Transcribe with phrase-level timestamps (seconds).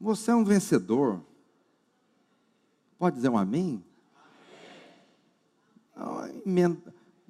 [0.00, 1.20] Você é um vencedor.
[2.98, 3.82] Pode dizer um amém?
[5.94, 6.82] amém.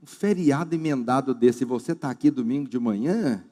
[0.03, 3.45] Um feriado emendado desse, você está aqui domingo de manhã,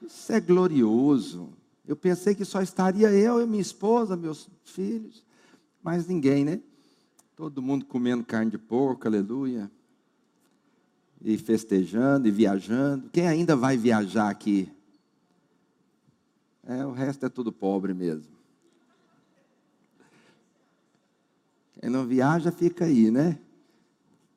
[0.00, 1.52] isso é glorioso.
[1.86, 5.24] Eu pensei que só estaria eu e minha esposa, meus filhos,
[5.82, 6.60] mas ninguém, né?
[7.34, 9.70] Todo mundo comendo carne de porco, aleluia.
[11.20, 13.08] E festejando e viajando.
[13.10, 14.70] Quem ainda vai viajar aqui?
[16.66, 18.32] É, o resto é tudo pobre mesmo.
[21.80, 23.38] Quem não viaja fica aí, né?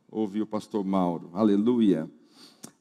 [0.09, 1.29] Ouviu o pastor Mauro.
[1.33, 2.09] Aleluia.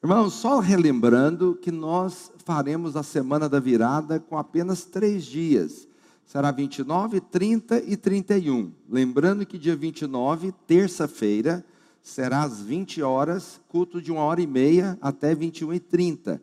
[0.02, 5.86] Irmãos, só relembrando que nós faremos a semana da virada com apenas três dias.
[6.24, 8.72] Será 29, 30 e 31.
[8.88, 11.64] Lembrando que dia 29, terça-feira,
[12.02, 16.42] será às 20 horas, culto de uma hora e meia até 21 e 30.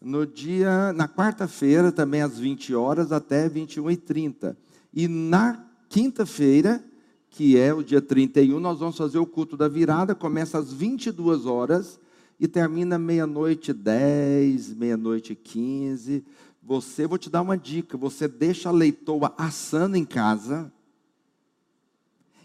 [0.00, 4.56] No dia, na quarta-feira, também às 20 horas até 21 e 30.
[4.94, 6.84] E na quinta-feira,
[7.30, 11.46] que é o dia 31, nós vamos fazer o culto da virada, começa às 22
[11.46, 12.00] horas
[12.38, 16.24] e termina meia-noite 10, meia-noite 15.
[16.62, 20.72] Você, vou te dar uma dica: você deixa a leitoa assando em casa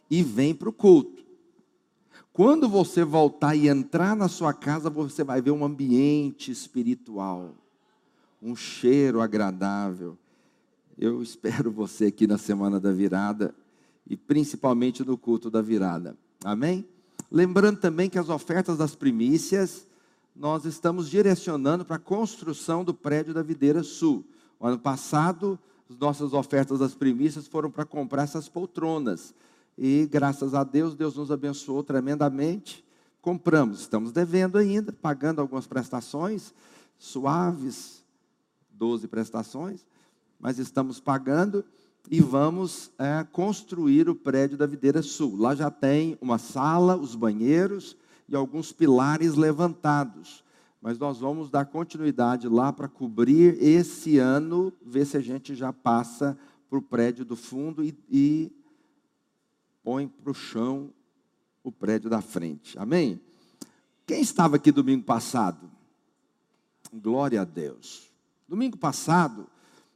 [0.09, 1.22] e vem para o culto.
[2.33, 7.53] Quando você voltar e entrar na sua casa, você vai ver um ambiente espiritual,
[8.41, 10.17] um cheiro agradável.
[10.97, 13.53] Eu espero você aqui na semana da virada
[14.09, 16.17] e principalmente no culto da virada.
[16.43, 16.83] Amém?
[17.31, 19.85] Lembrando também que as ofertas das primícias,
[20.35, 24.25] nós estamos direcionando para a construção do prédio da Videira Sul.
[24.59, 29.35] O ano passado, as nossas ofertas das primícias foram para comprar essas poltronas.
[29.77, 32.83] E graças a Deus, Deus nos abençoou tremendamente.
[33.21, 36.53] Compramos, estamos devendo ainda, pagando algumas prestações
[36.97, 38.03] suaves,
[38.71, 39.85] 12 prestações,
[40.39, 41.65] mas estamos pagando
[42.09, 45.35] e vamos é, construir o prédio da Videira Sul.
[45.37, 47.95] Lá já tem uma sala, os banheiros
[48.27, 50.43] e alguns pilares levantados.
[50.81, 55.71] Mas nós vamos dar continuidade lá para cobrir esse ano, ver se a gente já
[55.71, 56.37] passa
[56.69, 58.51] para o prédio do fundo e, e
[59.83, 60.89] põe para o chão
[61.63, 62.79] o prédio da frente.
[62.79, 63.19] Amém?
[64.05, 65.69] Quem estava aqui domingo passado?
[66.93, 68.11] Glória a Deus.
[68.47, 69.47] Domingo passado,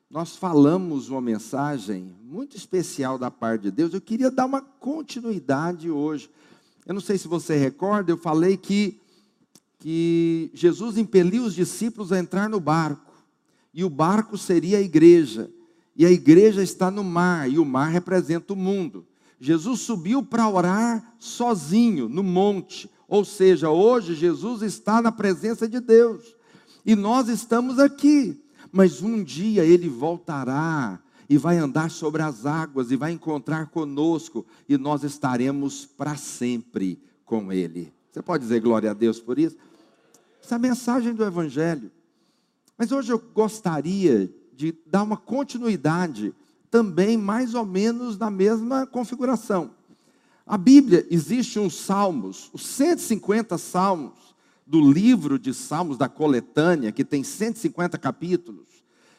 [0.09, 3.93] nós falamos uma mensagem muito especial da parte de Deus.
[3.93, 6.29] Eu queria dar uma continuidade hoje.
[6.85, 8.99] Eu não sei se você recorda, eu falei que,
[9.79, 13.13] que Jesus impeliu os discípulos a entrar no barco,
[13.73, 15.51] e o barco seria a igreja,
[15.95, 19.05] e a igreja está no mar, e o mar representa o mundo.
[19.39, 25.79] Jesus subiu para orar sozinho no monte, ou seja, hoje Jesus está na presença de
[25.79, 26.35] Deus,
[26.85, 30.99] e nós estamos aqui mas um dia ele voltará
[31.29, 37.01] e vai andar sobre as águas e vai encontrar conosco e nós estaremos para sempre
[37.25, 37.93] com ele.
[38.11, 39.57] Você pode dizer glória a Deus por isso?
[40.41, 41.91] Essa é a mensagem do Evangelho.
[42.77, 46.33] Mas hoje eu gostaria de dar uma continuidade
[46.77, 49.71] também mais ou menos na mesma configuração.
[50.45, 57.03] A Bíblia existe uns salmos, os 150 salmos, do livro de Salmos da coletânea, que
[57.03, 58.67] tem 150 capítulos.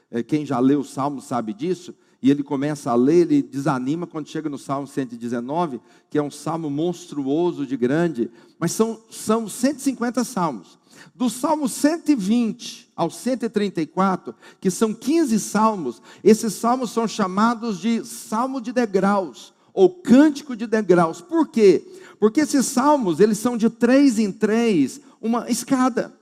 [0.09, 1.93] É, quem já leu o Salmo sabe disso.
[2.21, 5.81] E ele começa a ler, ele desanima quando chega no Salmo 119,
[6.11, 10.79] que é um salmo monstruoso de grande, mas são, são 150 salmos.
[11.15, 18.61] Do Salmo 120 ao 134, que são 15 salmos, esses salmos são chamados de salmo
[18.61, 21.21] de degraus, ou cântico de degraus.
[21.21, 21.87] Por quê?
[22.19, 26.18] Porque esses salmos, eles são de três em três, uma escada.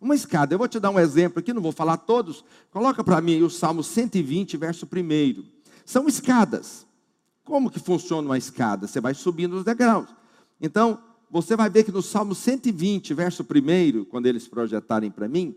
[0.00, 0.54] Uma escada.
[0.54, 2.44] Eu vou te dar um exemplo aqui, não vou falar todos.
[2.70, 5.44] Coloca para mim o Salmo 120, verso 1.
[5.84, 6.86] São escadas.
[7.44, 8.86] Como que funciona uma escada?
[8.86, 10.08] Você vai subindo os degraus.
[10.60, 10.98] Então,
[11.30, 15.56] você vai ver que no Salmo 120, verso 1, quando eles projetarem para mim,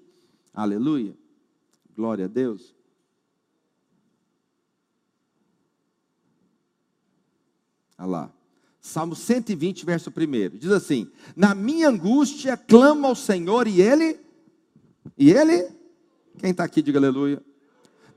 [0.53, 1.15] aleluia,
[1.95, 2.75] glória a Deus.
[7.97, 8.33] Olha lá.
[8.81, 10.57] Salmo 120, verso 1.
[10.57, 14.19] Diz assim: Na minha angústia clamo ao Senhor e Ele,
[15.19, 15.67] e Ele,
[16.37, 17.43] quem está aqui, diga aleluia.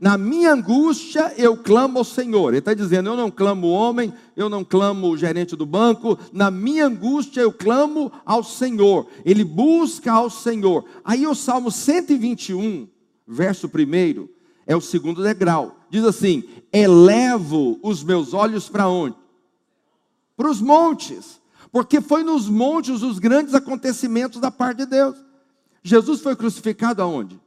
[0.01, 2.49] Na minha angústia eu clamo ao Senhor.
[2.49, 6.19] Ele está dizendo: Eu não clamo o homem, eu não clamo o gerente do banco.
[6.33, 9.07] Na minha angústia eu clamo ao Senhor.
[9.25, 10.85] Ele busca ao Senhor.
[11.05, 12.89] Aí o Salmo 121,
[13.27, 14.29] verso 1,
[14.67, 15.77] é o segundo degrau.
[15.89, 19.23] Diz assim: Elevo os meus olhos para onde?
[20.43, 21.41] para os montes,
[21.71, 25.17] porque foi nos montes os grandes acontecimentos da parte de Deus.
[25.82, 27.40] Jesus foi crucificado aonde?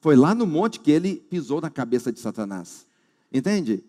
[0.00, 2.86] Foi lá no monte que ele pisou na cabeça de Satanás.
[3.32, 3.84] Entende?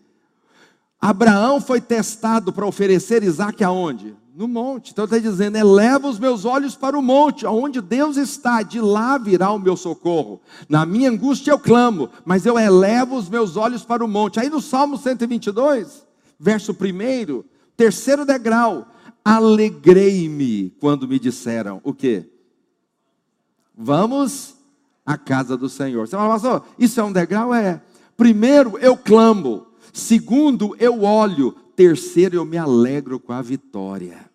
[1.00, 4.16] Abraão foi testado para oferecer Isaac aonde?
[4.34, 4.90] No monte.
[4.90, 9.16] Então está dizendo: eleva os meus olhos para o monte, onde Deus está, de lá
[9.16, 10.40] virá o meu socorro.
[10.68, 14.40] Na minha angústia eu clamo, mas eu elevo os meus olhos para o monte.
[14.40, 16.04] Aí no Salmo 122,
[16.38, 17.44] verso 1,
[17.76, 18.88] terceiro degrau:
[19.24, 22.28] alegrei-me quando me disseram o quê?
[23.80, 24.56] Vamos
[25.06, 26.08] à casa do Senhor.
[26.08, 27.54] Você fala, pastor, isso é um degrau?
[27.54, 27.80] É.
[28.16, 34.28] Primeiro eu clamo, segundo eu olho, terceiro eu me alegro com a vitória.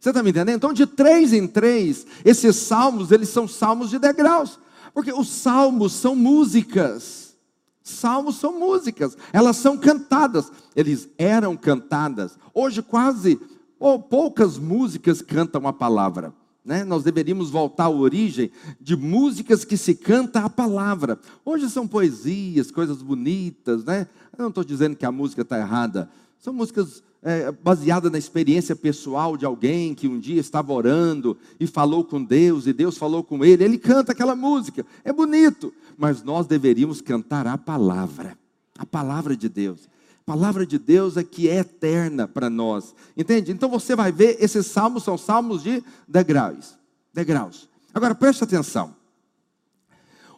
[0.00, 0.56] Você está me entendendo?
[0.56, 4.58] Então, de três em três, esses salmos, eles são salmos de degraus.
[4.94, 7.36] Porque os salmos são músicas.
[7.82, 9.18] Salmos são músicas.
[9.34, 10.50] Elas são cantadas.
[10.74, 12.38] Eles eram cantadas.
[12.54, 13.38] Hoje, quase,
[13.78, 16.32] ou poucas músicas cantam a palavra.
[16.64, 16.84] Né?
[16.84, 18.50] Nós deveríamos voltar à origem
[18.80, 21.18] de músicas que se canta a palavra.
[21.44, 24.06] Hoje são poesias, coisas bonitas, né?
[24.36, 26.10] Eu não estou dizendo que a música está errada.
[26.38, 31.66] São músicas é, baseada na experiência pessoal de alguém que um dia estava orando e
[31.66, 33.64] falou com Deus e Deus falou com ele.
[33.64, 38.38] Ele canta aquela música, é bonito, mas nós deveríamos cantar a palavra,
[38.78, 39.88] a palavra de Deus.
[40.28, 43.50] Palavra de Deus é que é eterna para nós, entende?
[43.50, 46.76] Então você vai ver, esses salmos são salmos de degraus.
[47.14, 47.66] degraus.
[47.94, 48.94] Agora preste atenção.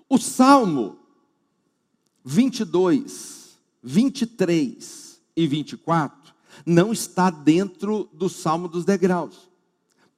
[0.09, 0.97] O salmo
[2.25, 6.35] 22, 23 e 24
[6.65, 9.51] não está dentro do Salmo dos Degraus.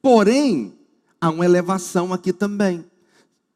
[0.03, 0.79] Porém,
[1.19, 2.85] há uma elevação aqui também.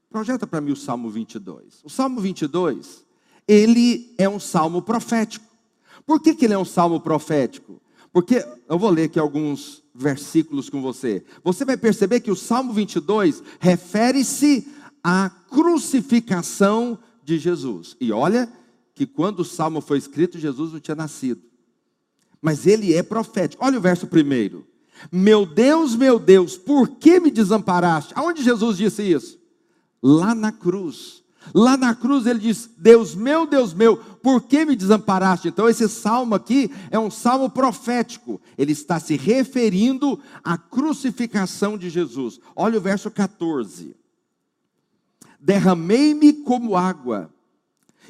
[0.09, 1.83] Projeta para mim o Salmo 22.
[1.85, 3.05] O Salmo 22,
[3.47, 5.45] ele é um salmo profético.
[6.06, 7.82] Por que, que ele é um salmo profético?
[8.12, 11.25] Porque, eu vou ler aqui alguns versículos com você.
[11.43, 14.67] Você vai perceber que o Salmo 22 refere-se
[15.03, 17.97] à crucificação de Jesus.
[18.00, 18.50] E olha
[18.94, 21.43] que quando o salmo foi escrito, Jesus não tinha nascido
[22.47, 23.64] mas ele é profético.
[23.64, 24.64] Olha o verso primeiro.
[25.11, 28.12] Meu Deus, meu Deus, por que me desamparaste?
[28.17, 29.38] Aonde Jesus disse isso?
[30.03, 31.25] Lá na cruz.
[31.54, 35.48] Lá na cruz ele diz: Deus meu, Deus meu, por que me desamparaste?
[35.48, 38.40] Então, esse salmo aqui é um salmo profético.
[38.56, 42.40] Ele está se referindo à crucificação de Jesus.
[42.54, 43.96] Olha o verso 14:
[45.40, 47.31] Derramei-me como água,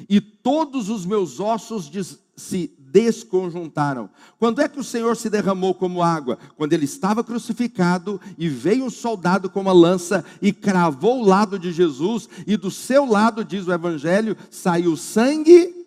[0.09, 1.91] e todos os meus ossos
[2.35, 4.09] se desconjuntaram.
[4.39, 6.37] Quando é que o Senhor se derramou como água?
[6.55, 11.59] Quando ele estava crucificado e veio um soldado com uma lança e cravou o lado
[11.59, 15.85] de Jesus, e do seu lado, diz o Evangelho, saiu sangue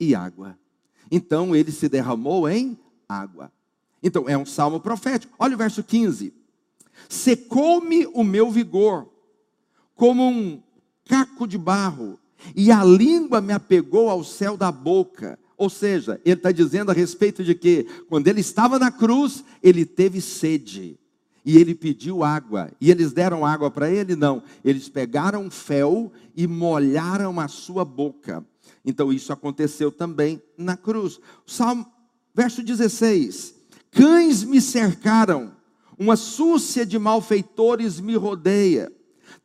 [0.00, 0.58] e água.
[1.10, 2.78] Então ele se derramou em
[3.08, 3.52] água.
[4.02, 5.34] Então é um salmo profético.
[5.38, 6.32] Olha o verso 15:
[7.08, 9.08] Secou-me o meu vigor,
[9.94, 10.62] como um
[11.04, 12.18] caco de barro,
[12.54, 15.38] e a língua me apegou ao céu da boca.
[15.56, 19.84] Ou seja, ele está dizendo a respeito de que, quando ele estava na cruz, ele
[19.84, 20.98] teve sede.
[21.44, 22.70] E ele pediu água.
[22.80, 24.16] E eles deram água para ele?
[24.16, 24.42] Não.
[24.64, 28.44] Eles pegaram fel e molharam a sua boca.
[28.84, 31.20] Então isso aconteceu também na cruz.
[31.46, 31.86] Salmo,
[32.34, 33.54] verso 16:
[33.90, 35.52] Cães me cercaram,
[35.98, 38.92] uma súcia de malfeitores me rodeia,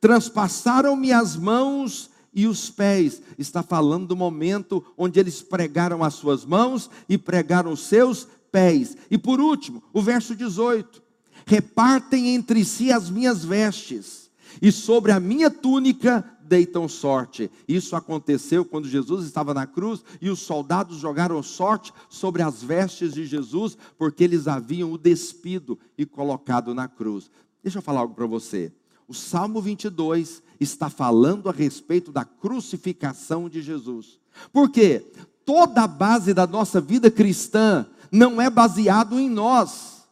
[0.02, 3.21] transpassaram-me as mãos e os pés.
[3.38, 8.96] Está falando do momento onde eles pregaram as suas mãos e pregaram os seus pés.
[9.12, 11.03] E por último, o verso 18:
[11.46, 14.31] Repartem entre si as minhas vestes,
[14.62, 17.51] e sobre a minha túnica deitam sorte.
[17.67, 23.13] Isso aconteceu quando Jesus estava na cruz e os soldados jogaram sorte sobre as vestes
[23.13, 27.29] de Jesus, porque eles haviam o despido e colocado na cruz.
[27.62, 28.72] Deixa eu falar algo para você.
[29.10, 34.20] O Salmo 22 está falando a respeito da crucificação de Jesus.
[34.51, 35.06] Por quê?
[35.46, 40.04] Toda a base da nossa vida cristã não é baseado em nós.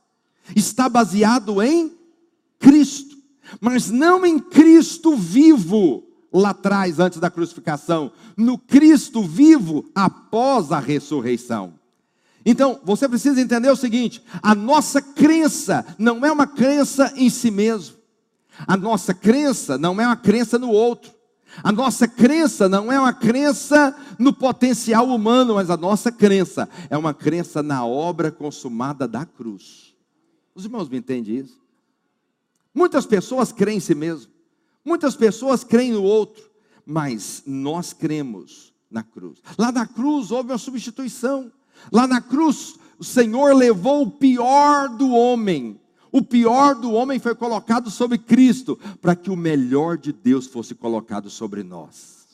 [0.56, 1.92] Está baseado em
[2.58, 3.18] Cristo,
[3.60, 10.80] mas não em Cristo vivo lá atrás antes da crucificação, no Cristo vivo após a
[10.80, 11.74] ressurreição.
[12.46, 17.52] Então, você precisa entender o seguinte: a nossa crença não é uma crença em si
[17.52, 17.98] mesmo.
[18.66, 21.18] A nossa crença não é uma crença no outro.
[21.64, 26.98] A nossa crença não é uma crença no potencial humano, mas a nossa crença é
[26.98, 29.96] uma crença na obra consumada da cruz.
[30.54, 31.60] Os irmãos me entendem isso?
[32.74, 34.32] Muitas pessoas creem em si mesmo,
[34.86, 36.48] muitas pessoas creem no outro,
[36.86, 39.40] mas nós cremos na cruz.
[39.58, 41.52] Lá na cruz houve uma substituição.
[41.92, 45.80] Lá na cruz, o Senhor levou o pior do homem
[46.18, 50.74] o pior do homem foi colocado sobre Cristo, para que o melhor de Deus fosse
[50.74, 52.26] colocado sobre nós.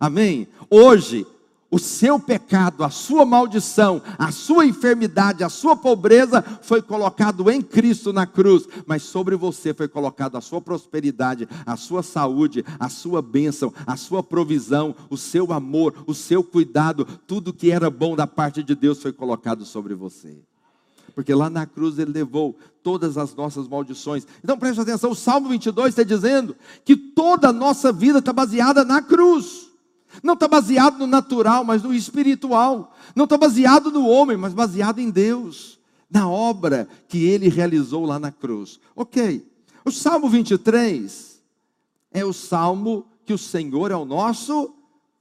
[0.00, 0.48] Amém?
[0.70, 1.26] Hoje,
[1.70, 7.60] o seu pecado, a sua maldição, a sua enfermidade, a sua pobreza foi colocado em
[7.60, 12.88] Cristo na cruz, mas sobre você foi colocado a sua prosperidade, a sua saúde, a
[12.88, 18.16] sua bênção, a sua provisão, o seu amor, o seu cuidado, tudo que era bom
[18.16, 20.38] da parte de Deus foi colocado sobre você.
[21.16, 24.26] Porque lá na cruz ele levou todas as nossas maldições.
[24.44, 26.54] Então preste atenção, o Salmo 22 está dizendo
[26.84, 29.70] que toda a nossa vida está baseada na cruz.
[30.22, 32.94] Não está baseado no natural, mas no espiritual.
[33.14, 35.80] Não está baseado no homem, mas baseado em Deus,
[36.10, 38.78] na obra que ele realizou lá na cruz.
[38.94, 39.50] Ok.
[39.86, 41.42] O Salmo 23
[42.12, 44.74] é o salmo que o Senhor é o nosso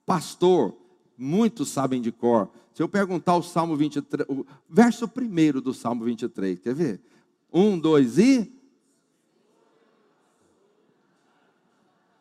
[0.05, 0.75] pastor.
[1.17, 2.49] Muitos sabem de cor.
[2.75, 7.01] Se eu perguntar o Salmo 23, o verso primeiro do Salmo 23, quer ver?
[7.51, 8.53] Um, dois e.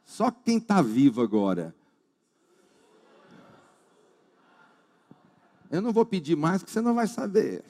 [0.06, 1.74] Só quem está vivo agora
[5.74, 7.64] Eu não vou pedir mais, que você não vai saber.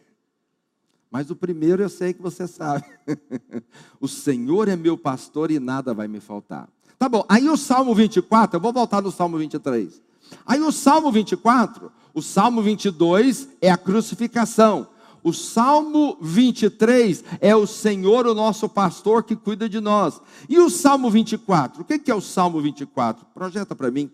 [1.11, 2.85] Mas o primeiro eu sei que você sabe.
[3.99, 6.69] o Senhor é meu pastor e nada vai me faltar.
[6.99, 10.03] Tá bom, aí o Salmo 24, eu vou voltar no Salmo 23.
[10.45, 14.89] Aí o Salmo 24, o Salmo 22 é a crucificação.
[15.23, 20.21] O Salmo 23 é o Senhor, o nosso pastor, que cuida de nós.
[20.49, 21.83] E o Salmo 24?
[21.83, 23.27] O que é o Salmo 24?
[23.35, 24.11] Projeta para mim.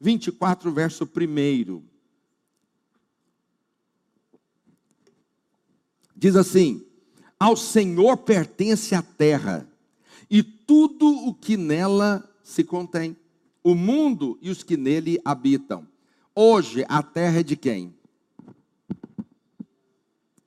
[0.00, 1.82] 24, verso 1.
[6.16, 6.84] Diz assim:
[7.38, 9.68] Ao Senhor pertence a terra
[10.30, 13.16] e tudo o que nela se contém,
[13.62, 15.86] o mundo e os que nele habitam.
[16.34, 17.94] Hoje a terra é de quem?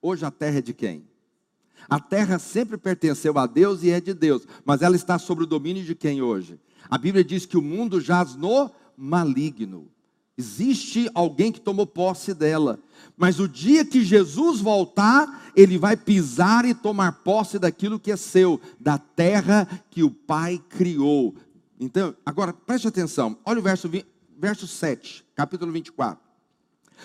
[0.01, 1.07] Hoje a terra é de quem?
[1.89, 5.47] A terra sempre pertenceu a Deus e é de Deus, mas ela está sob o
[5.47, 6.59] domínio de quem hoje?
[6.89, 9.89] A Bíblia diz que o mundo jaz no maligno.
[10.37, 12.79] Existe alguém que tomou posse dela.
[13.15, 18.17] Mas o dia que Jesus voltar, ele vai pisar e tomar posse daquilo que é
[18.17, 21.33] seu, da terra que o Pai criou.
[21.79, 23.37] Então, agora preste atenção.
[23.43, 24.05] Olha o verso, 20,
[24.37, 26.27] verso 7, capítulo 24.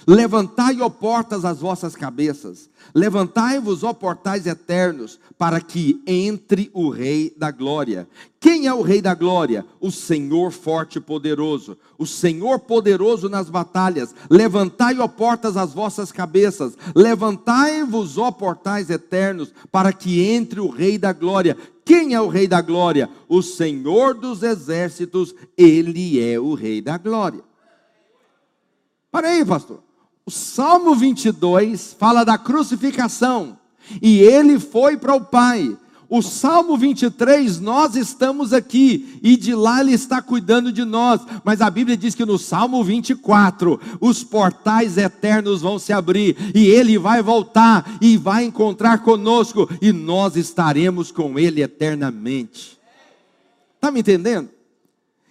[0.07, 7.33] Levantai, ó portas, as vossas cabeças, levantai-vos, ó portais eternos, para que entre o Rei
[7.37, 8.09] da Glória.
[8.41, 9.65] Quem é o Rei da Glória?
[9.81, 14.13] O Senhor forte e poderoso, o Senhor poderoso nas batalhas.
[14.29, 20.99] Levantai, ó portas, as vossas cabeças, levantai-vos, ó portais eternos, para que entre o Rei
[20.99, 21.57] da Glória.
[21.85, 23.09] Quem é o Rei da Glória?
[23.29, 27.43] O Senhor dos exércitos, ele é o Rei da Glória.
[29.11, 29.83] Para aí, pastor.
[30.25, 33.59] O Salmo 22 fala da crucificação
[34.01, 35.77] e ele foi para o Pai.
[36.15, 41.23] O Salmo 23, nós estamos aqui e de lá ele está cuidando de nós.
[41.43, 46.67] Mas a Bíblia diz que no Salmo 24, os portais eternos vão se abrir e
[46.67, 52.79] ele vai voltar e vai encontrar conosco e nós estaremos com ele eternamente.
[53.77, 54.51] Está me entendendo?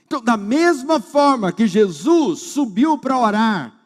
[0.07, 3.80] Então, da mesma forma que Jesus subiu para orar,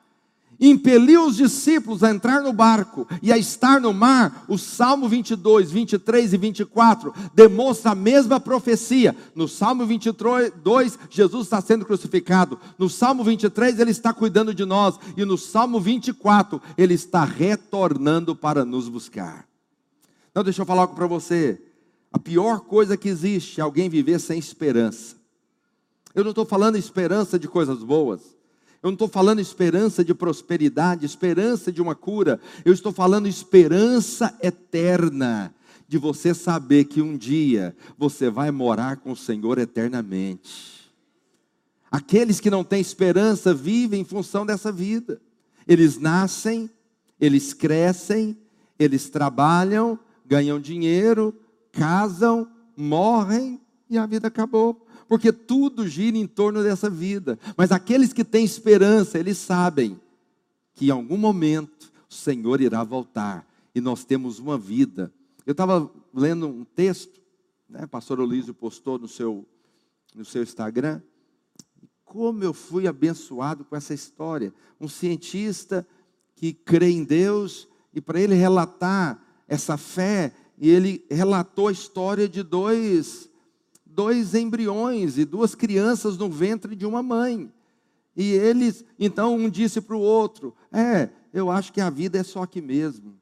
[0.59, 5.71] impeliu os discípulos a entrar no barco e a estar no mar, o Salmo 22,
[5.71, 9.15] 23 e 24 demonstra a mesma profecia.
[9.33, 12.59] No Salmo 22, Jesus está sendo crucificado.
[12.77, 14.97] No Salmo 23, ele está cuidando de nós.
[15.17, 19.47] E no Salmo 24, ele está retornando para nos buscar.
[20.31, 21.61] Então, deixa eu falar algo para você.
[22.11, 25.15] A pior coisa que existe é alguém viver sem esperança.
[26.13, 28.34] Eu não estou falando esperança de coisas boas.
[28.85, 32.39] Eu não estou falando esperança de prosperidade, esperança de uma cura.
[32.63, 35.51] Eu estou falando esperança eterna.
[35.87, 40.91] De você saber que um dia você vai morar com o Senhor eternamente.
[41.89, 45.19] Aqueles que não têm esperança vivem em função dessa vida.
[45.67, 46.69] Eles nascem,
[47.19, 48.37] eles crescem,
[48.77, 51.33] eles trabalham, ganham dinheiro,
[51.71, 57.39] casam, morrem e a vida acabou porque tudo gira em torno dessa vida.
[57.57, 59.99] Mas aqueles que têm esperança, eles sabem
[60.73, 65.11] que em algum momento o Senhor irá voltar e nós temos uma vida.
[65.45, 67.21] Eu estava lendo um texto,
[67.69, 69.45] né, pastor Olísio postou no seu,
[70.15, 71.01] no seu Instagram,
[72.03, 74.53] como eu fui abençoado com essa história.
[74.79, 75.85] Um cientista
[76.35, 82.27] que crê em Deus e para ele relatar essa fé, e ele relatou a história
[82.27, 83.29] de dois
[83.95, 87.51] dois embriões e duas crianças no ventre de uma mãe.
[88.15, 92.23] E eles, então, um disse para o outro: É, eu acho que a vida é
[92.23, 93.15] só aqui mesmo.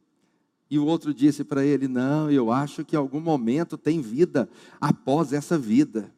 [0.70, 4.50] E o outro disse para ele: Não, eu acho que em algum momento tem vida
[4.82, 6.12] após essa vida.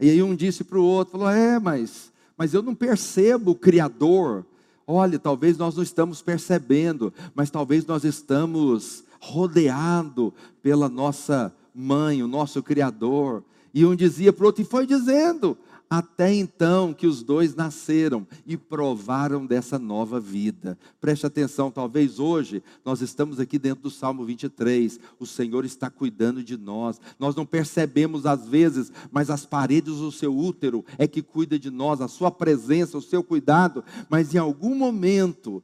[0.00, 3.56] E aí um disse para o outro: falou, É, mas, mas eu não percebo o
[3.56, 4.44] Criador,
[4.86, 12.28] Olhe, talvez nós não estamos percebendo, mas talvez nós estamos rodeado pela nossa mãe, o
[12.28, 13.42] nosso Criador.
[13.72, 15.56] E um dizia para o outro, e foi dizendo:
[15.88, 20.76] até então que os dois nasceram e provaram dessa nova vida.
[21.00, 24.98] Preste atenção, talvez hoje nós estamos aqui dentro do Salmo 23.
[25.18, 27.00] O Senhor está cuidando de nós.
[27.18, 31.70] Nós não percebemos às vezes, mas as paredes do seu útero é que cuida de
[31.70, 35.62] nós, a sua presença, o seu cuidado, mas em algum momento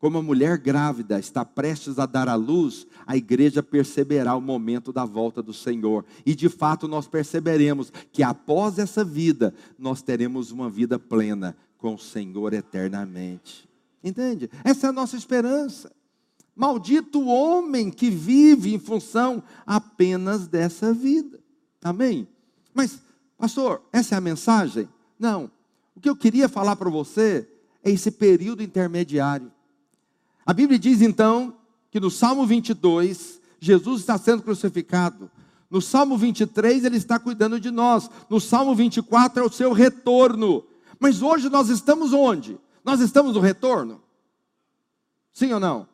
[0.00, 4.94] como a mulher grávida está prestes a dar à luz, a igreja perceberá o momento
[4.94, 6.06] da volta do Senhor.
[6.24, 11.94] E de fato nós perceberemos que após essa vida, nós teremos uma vida plena com
[11.94, 13.68] o Senhor eternamente.
[14.02, 14.50] Entende?
[14.64, 15.92] Essa é a nossa esperança.
[16.56, 21.38] Maldito o homem que vive em função apenas dessa vida.
[21.84, 22.26] Amém?
[22.72, 23.02] Mas,
[23.36, 24.88] pastor, essa é a mensagem?
[25.18, 25.50] Não.
[25.94, 27.46] O que eu queria falar para você
[27.84, 29.52] é esse período intermediário
[30.50, 31.56] a Bíblia diz então
[31.92, 35.30] que no Salmo 22, Jesus está sendo crucificado.
[35.70, 38.10] No Salmo 23, ele está cuidando de nós.
[38.28, 40.66] No Salmo 24 é o seu retorno.
[40.98, 42.58] Mas hoje nós estamos onde?
[42.84, 44.02] Nós estamos no retorno?
[45.32, 45.86] Sim ou não?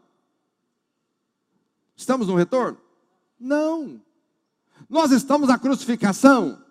[1.95, 2.79] Estamos no retorno?
[3.39, 4.01] Não.
[4.89, 6.63] Nós estamos na crucificação?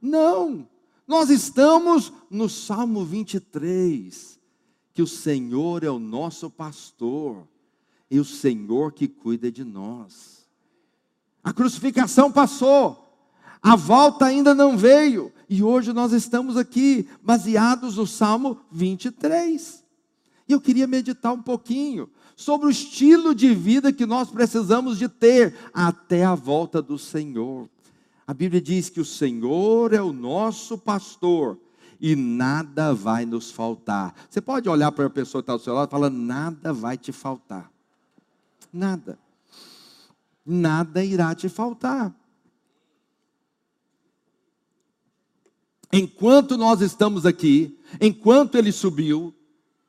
[0.00, 0.68] Não.
[1.06, 4.41] Nós estamos no Salmo 23
[4.92, 7.46] que o Senhor é o nosso pastor
[8.10, 10.46] e o Senhor que cuida de nós.
[11.42, 13.02] A crucificação passou,
[13.62, 19.82] a volta ainda não veio, e hoje nós estamos aqui baseados no Salmo 23.
[20.48, 25.08] E eu queria meditar um pouquinho sobre o estilo de vida que nós precisamos de
[25.08, 27.68] ter até a volta do Senhor.
[28.26, 31.58] A Bíblia diz que o Senhor é o nosso pastor
[32.02, 34.12] e nada vai nos faltar.
[34.28, 36.98] Você pode olhar para a pessoa que está do seu lado e falar: nada vai
[36.98, 37.70] te faltar.
[38.72, 39.16] Nada.
[40.44, 42.12] Nada irá te faltar.
[45.92, 49.32] Enquanto nós estamos aqui, enquanto ele subiu,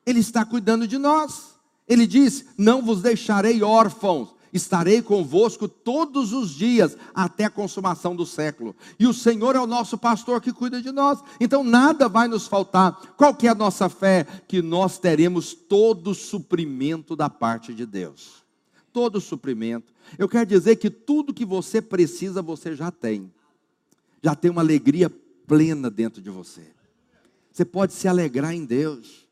[0.06, 1.56] ele está cuidando de nós.
[1.88, 8.24] Ele diz: Não vos deixarei órfãos, estarei convosco todos os dias até a consumação do
[8.24, 8.74] século.
[8.98, 11.18] E o Senhor é o nosso pastor que cuida de nós.
[11.40, 13.14] Então nada vai nos faltar.
[13.16, 14.24] Qual que é a nossa fé?
[14.46, 18.44] Que nós teremos todo o suprimento da parte de Deus.
[18.92, 19.92] Todo o suprimento.
[20.16, 23.32] Eu quero dizer que tudo que você precisa, você já tem.
[24.22, 25.10] Já tem uma alegria
[25.46, 26.62] plena dentro de você.
[27.50, 29.23] Você pode se alegrar em Deus.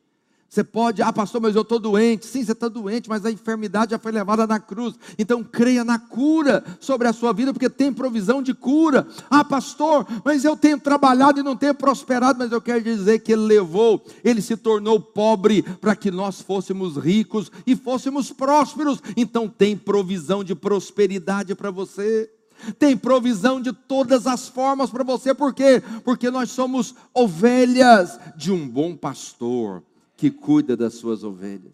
[0.53, 2.27] Você pode, ah, pastor, mas eu estou doente.
[2.27, 4.95] Sim, você está doente, mas a enfermidade já foi levada na cruz.
[5.19, 9.07] Então creia na cura sobre a sua vida, porque tem provisão de cura.
[9.31, 13.33] Ah, pastor, mas eu tenho trabalhado e não tenho prosperado, mas eu quero dizer que
[13.33, 19.03] ele levou, ele se tornou pobre para que nós fôssemos ricos e fôssemos prósperos.
[19.17, 22.31] Então tem provisão de prosperidade para você
[22.79, 25.83] tem provisão de todas as formas para você, por quê?
[26.05, 29.83] Porque nós somos ovelhas de um bom pastor
[30.23, 31.73] que cuida das suas ovelhas.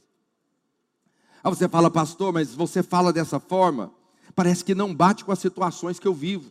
[1.45, 3.93] Aí você fala, pastor, mas você fala dessa forma,
[4.35, 6.51] parece que não bate com as situações que eu vivo.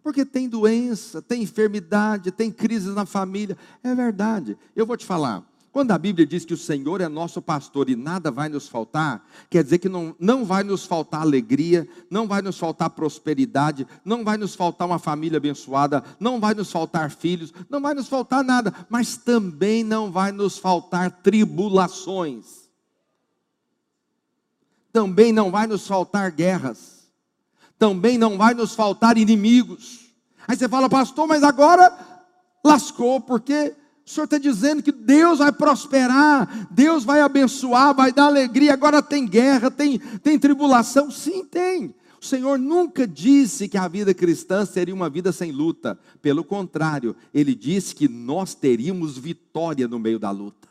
[0.00, 3.58] Porque tem doença, tem enfermidade, tem crises na família.
[3.82, 4.56] É verdade.
[4.76, 5.42] Eu vou te falar.
[5.74, 9.26] Quando a Bíblia diz que o Senhor é nosso pastor e nada vai nos faltar,
[9.50, 14.22] quer dizer que não, não vai nos faltar alegria, não vai nos faltar prosperidade, não
[14.22, 18.44] vai nos faltar uma família abençoada, não vai nos faltar filhos, não vai nos faltar
[18.44, 22.68] nada, mas também não vai nos faltar tribulações.
[24.92, 27.10] Também não vai nos faltar guerras,
[27.76, 30.08] também não vai nos faltar inimigos.
[30.46, 31.92] Aí você fala, pastor, mas agora
[32.64, 33.74] lascou, porque
[34.06, 38.74] o Senhor está dizendo que Deus vai prosperar, Deus vai abençoar, vai dar alegria.
[38.74, 41.10] Agora tem guerra, tem, tem tribulação?
[41.10, 41.94] Sim, tem.
[42.20, 45.98] O Senhor nunca disse que a vida cristã seria uma vida sem luta.
[46.20, 50.68] Pelo contrário, Ele disse que nós teríamos vitória no meio da luta.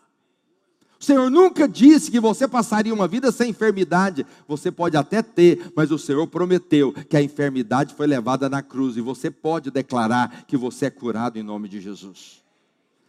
[0.99, 4.25] O Senhor nunca disse que você passaria uma vida sem enfermidade.
[4.47, 8.95] Você pode até ter, mas o Senhor prometeu que a enfermidade foi levada na cruz
[8.95, 12.42] e você pode declarar que você é curado em nome de Jesus.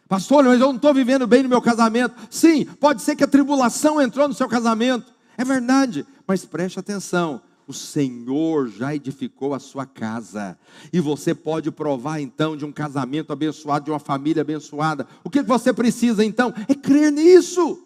[0.07, 2.15] Pastor, mas eu não estou vivendo bem no meu casamento.
[2.29, 5.13] Sim, pode ser que a tribulação entrou no seu casamento.
[5.37, 7.41] É verdade, mas preste atenção.
[7.67, 10.57] O Senhor já edificou a sua casa.
[10.93, 15.07] E você pode provar então de um casamento abençoado, de uma família abençoada.
[15.23, 16.53] O que você precisa então?
[16.67, 17.83] É crer nisso,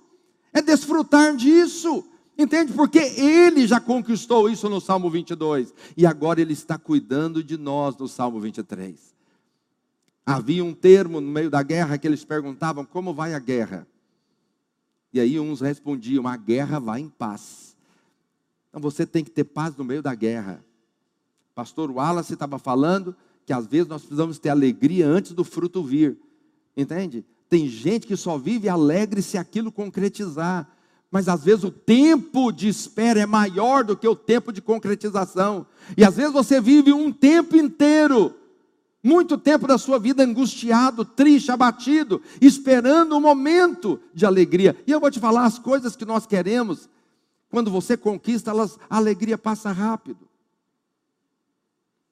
[0.54, 2.04] é desfrutar disso.
[2.38, 2.74] Entende?
[2.74, 5.74] Porque Ele já conquistou isso no Salmo 22.
[5.96, 9.19] E agora Ele está cuidando de nós no Salmo 23.
[10.32, 13.88] Havia um termo no meio da guerra que eles perguntavam: como vai a guerra?
[15.12, 17.76] E aí uns respondiam: a guerra vai em paz.
[18.70, 20.64] Então você tem que ter paz no meio da guerra.
[21.56, 26.16] Pastor Wallace estava falando que às vezes nós precisamos ter alegria antes do fruto vir.
[26.78, 27.26] Entende?
[27.50, 30.72] Tem gente que só vive alegre se aquilo concretizar.
[31.10, 35.66] Mas às vezes o tempo de espera é maior do que o tempo de concretização.
[35.98, 38.36] E às vezes você vive um tempo inteiro,
[39.02, 44.82] muito tempo da sua vida angustiado, triste, abatido, esperando um momento de alegria.
[44.86, 46.90] E eu vou te falar as coisas que nós queremos.
[47.50, 50.28] Quando você conquista, elas, a alegria passa rápido.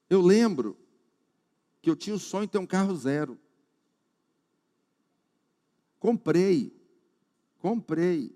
[0.10, 0.78] Eu lembro
[1.82, 3.38] que eu tinha o sonho de ter um carro zero.
[6.00, 6.74] Comprei,
[7.60, 8.36] comprei.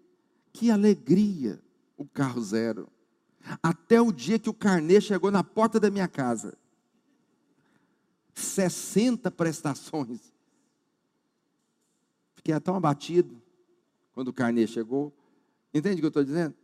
[0.51, 1.61] Que alegria
[1.97, 2.89] o carro zero.
[3.63, 6.57] Até o dia que o carnê chegou na porta da minha casa.
[8.33, 10.19] 60 prestações.
[12.35, 13.41] Fiquei tão abatido
[14.13, 15.13] quando o carnê chegou.
[15.73, 16.55] Entende o que eu estou dizendo?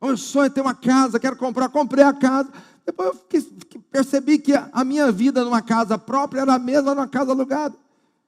[0.00, 2.52] O meu sonho é ter uma casa, quero comprar, comprei a casa.
[2.86, 3.42] Depois eu fiquei,
[3.90, 7.76] percebi que a minha vida numa casa própria era a mesma numa casa alugada.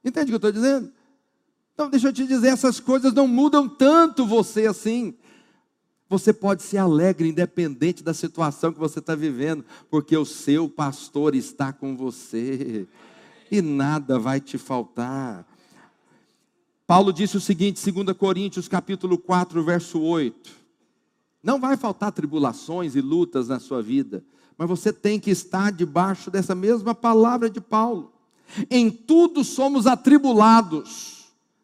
[0.03, 0.91] Entende o que eu estou dizendo?
[1.73, 5.15] Então, deixa eu te dizer, essas coisas não mudam tanto você assim.
[6.11, 11.33] Você pode ser alegre, independente da situação que você está vivendo, porque o seu pastor
[11.33, 12.85] está com você
[13.49, 15.47] e nada vai te faltar.
[16.85, 20.51] Paulo disse o seguinte, 2 Coríntios capítulo 4, verso 8.
[21.41, 24.21] Não vai faltar tribulações e lutas na sua vida,
[24.57, 28.11] mas você tem que estar debaixo dessa mesma palavra de Paulo.
[28.69, 31.20] Em tudo somos atribulados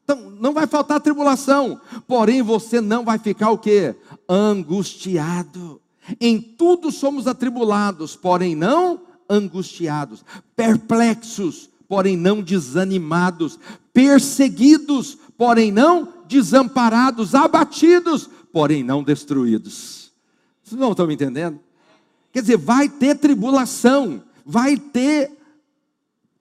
[0.10, 3.94] então, não vai faltar tribulação, porém você não vai ficar o quê?
[4.30, 5.82] Angustiado.
[6.22, 10.24] Em tudo somos atribulados, porém não angustiados,
[10.56, 13.60] perplexos, porém não desanimados,
[13.92, 20.14] perseguidos, porém não desamparados, abatidos, porém não destruídos.
[20.64, 21.60] Vocês não estão me entendendo?
[22.32, 25.34] Quer dizer, vai ter tribulação, vai ter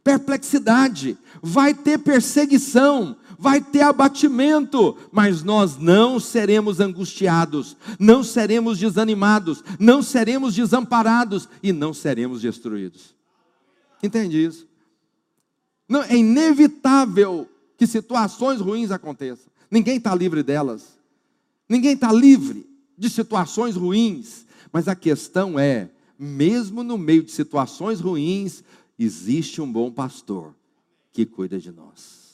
[0.05, 9.62] perplexidade, vai ter perseguição, vai ter abatimento, mas nós não seremos angustiados, não seremos desanimados,
[9.79, 13.14] não seremos desamparados e não seremos destruídos.
[14.03, 14.66] Entende isso?
[15.88, 19.46] Não, é inevitável que situações ruins aconteçam.
[19.70, 20.96] Ninguém está livre delas.
[21.68, 24.46] Ninguém está livre de situações ruins.
[24.72, 28.62] Mas a questão é, mesmo no meio de situações ruins,
[28.99, 30.55] existe um bom pastor
[31.12, 32.26] que cuida de nós.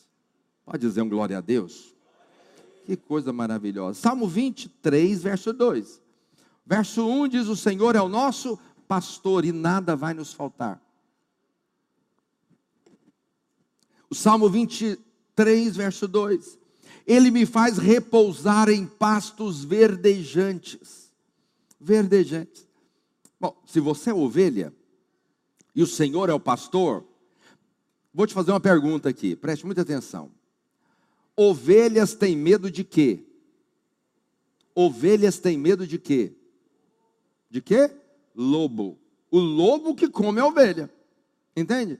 [0.65, 1.95] Pode dizer um glória a Deus?
[2.85, 4.01] Que coisa maravilhosa.
[4.01, 6.01] Salmo 23, verso 2.
[6.65, 10.81] Verso 1 diz: O Senhor é o nosso pastor e nada vai nos faltar.
[14.11, 16.59] O Salmo 23, verso 2.
[17.07, 21.11] Ele me faz repousar em pastos verdejantes.
[21.81, 22.67] Verdejantes.
[23.41, 24.73] Bom, se você é ovelha
[25.75, 27.05] e o Senhor é o pastor,
[28.15, 30.31] vou te fazer uma pergunta aqui, preste muita atenção.
[31.37, 33.25] Ovelhas têm medo de quê?
[34.75, 36.33] Ovelhas têm medo de quê?
[37.51, 37.91] De quê?
[38.35, 38.99] Lobo.
[39.31, 40.91] O lobo que come a ovelha.
[41.57, 41.99] Entende?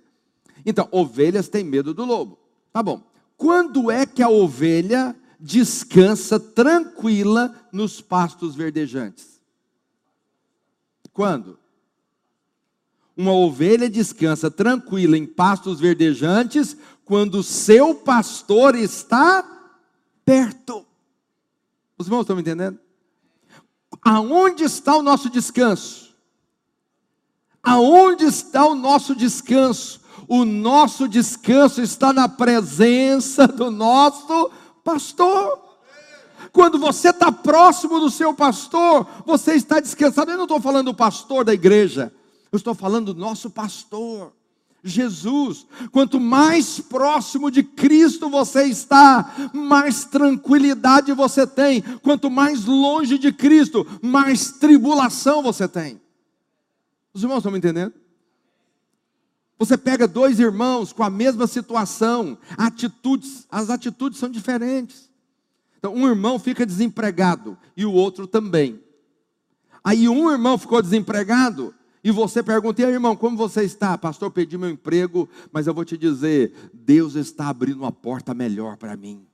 [0.65, 2.39] Então, ovelhas têm medo do lobo.
[2.73, 3.03] Tá bom.
[3.37, 9.41] Quando é que a ovelha descansa tranquila nos pastos verdejantes?
[11.13, 11.59] Quando?
[13.17, 19.45] Uma ovelha descansa tranquila em pastos verdejantes quando o seu pastor está
[20.25, 20.87] perto.
[21.99, 22.79] Os irmãos estão me entendendo?
[24.03, 26.15] Aonde está o nosso descanso?
[27.63, 30.01] Aonde está o nosso descanso?
[30.27, 34.51] O nosso descanso está na presença do nosso
[34.83, 35.61] pastor.
[36.53, 40.31] Quando você está próximo do seu pastor, você está descansado.
[40.31, 42.13] Eu não estou falando do pastor da igreja,
[42.51, 44.33] eu estou falando do nosso pastor.
[44.83, 45.67] Jesus.
[45.91, 51.83] Quanto mais próximo de Cristo você está, mais tranquilidade você tem.
[52.03, 56.01] Quanto mais longe de Cristo, mais tribulação você tem.
[57.15, 57.95] Os irmãos estão me entendendo?
[59.59, 65.09] Você pega dois irmãos com a mesma situação, atitudes, as atitudes são diferentes.
[65.79, 68.81] Então, um irmão fica desempregado e o outro também.
[69.85, 73.97] Aí um irmão ficou desempregado, e você pergunta, e aí, irmão, como você está?
[73.97, 78.77] Pastor, perdi meu emprego, mas eu vou te dizer, Deus está abrindo uma porta melhor
[78.77, 79.25] para mim.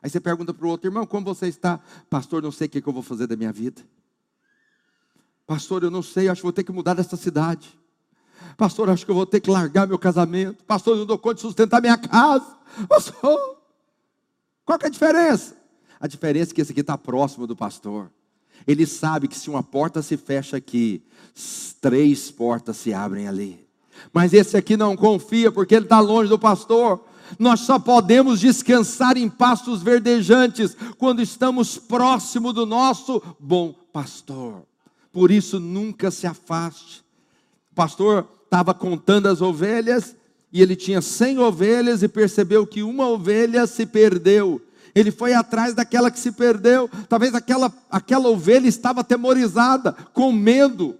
[0.00, 1.80] Aí você pergunta para o outro, irmão, como você está?
[2.08, 3.82] Pastor, não sei o que, eu vou fazer da minha vida.
[5.46, 7.76] Pastor, eu não sei, acho que vou ter que mudar dessa cidade.
[8.56, 10.62] Pastor, acho que eu vou ter que largar meu casamento.
[10.64, 12.56] Pastor, eu não dou conta de sustentar minha casa.
[12.88, 13.58] Pastor,
[14.64, 15.56] qual que é a diferença?
[15.98, 18.10] A diferença é que esse aqui está próximo do pastor.
[18.66, 21.02] Ele sabe que se uma porta se fecha aqui,
[21.80, 23.64] três portas se abrem ali.
[24.12, 27.04] Mas esse aqui não confia porque ele está longe do pastor.
[27.38, 34.62] Nós só podemos descansar em pastos verdejantes quando estamos próximo do nosso bom pastor.
[35.12, 37.04] Por isso, nunca se afaste.
[37.72, 40.16] O pastor estava contando as ovelhas
[40.52, 44.60] e ele tinha cem ovelhas e percebeu que uma ovelha se perdeu.
[44.94, 46.88] Ele foi atrás daquela que se perdeu.
[47.08, 50.96] Talvez aquela, aquela ovelha estava atemorizada, com medo.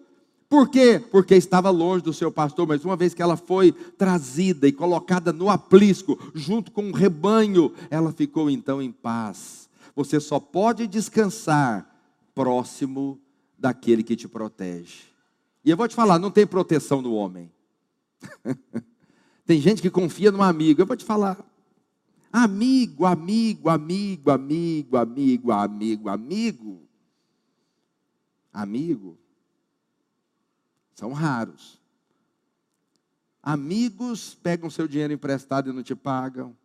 [0.49, 1.03] Por quê?
[1.11, 5.33] Porque estava longe do seu pastor, mas uma vez que ela foi trazida e colocada
[5.33, 9.69] no aprisco, junto com o rebanho, ela ficou então em paz.
[9.97, 11.89] Você só pode descansar
[12.35, 13.21] próximo
[13.59, 15.05] daquele que te protege.
[15.65, 17.51] E eu vou te falar, não tem proteção no homem.
[19.47, 20.83] tem gente que confia no amigo.
[20.83, 21.39] Eu vou te falar,
[22.43, 26.89] amigo, amigo, amigo, amigo, amigo, amigo, amigo.
[28.53, 29.19] Amigo
[30.95, 31.81] são raros.
[33.43, 36.57] Amigos pegam seu dinheiro emprestado e não te pagam.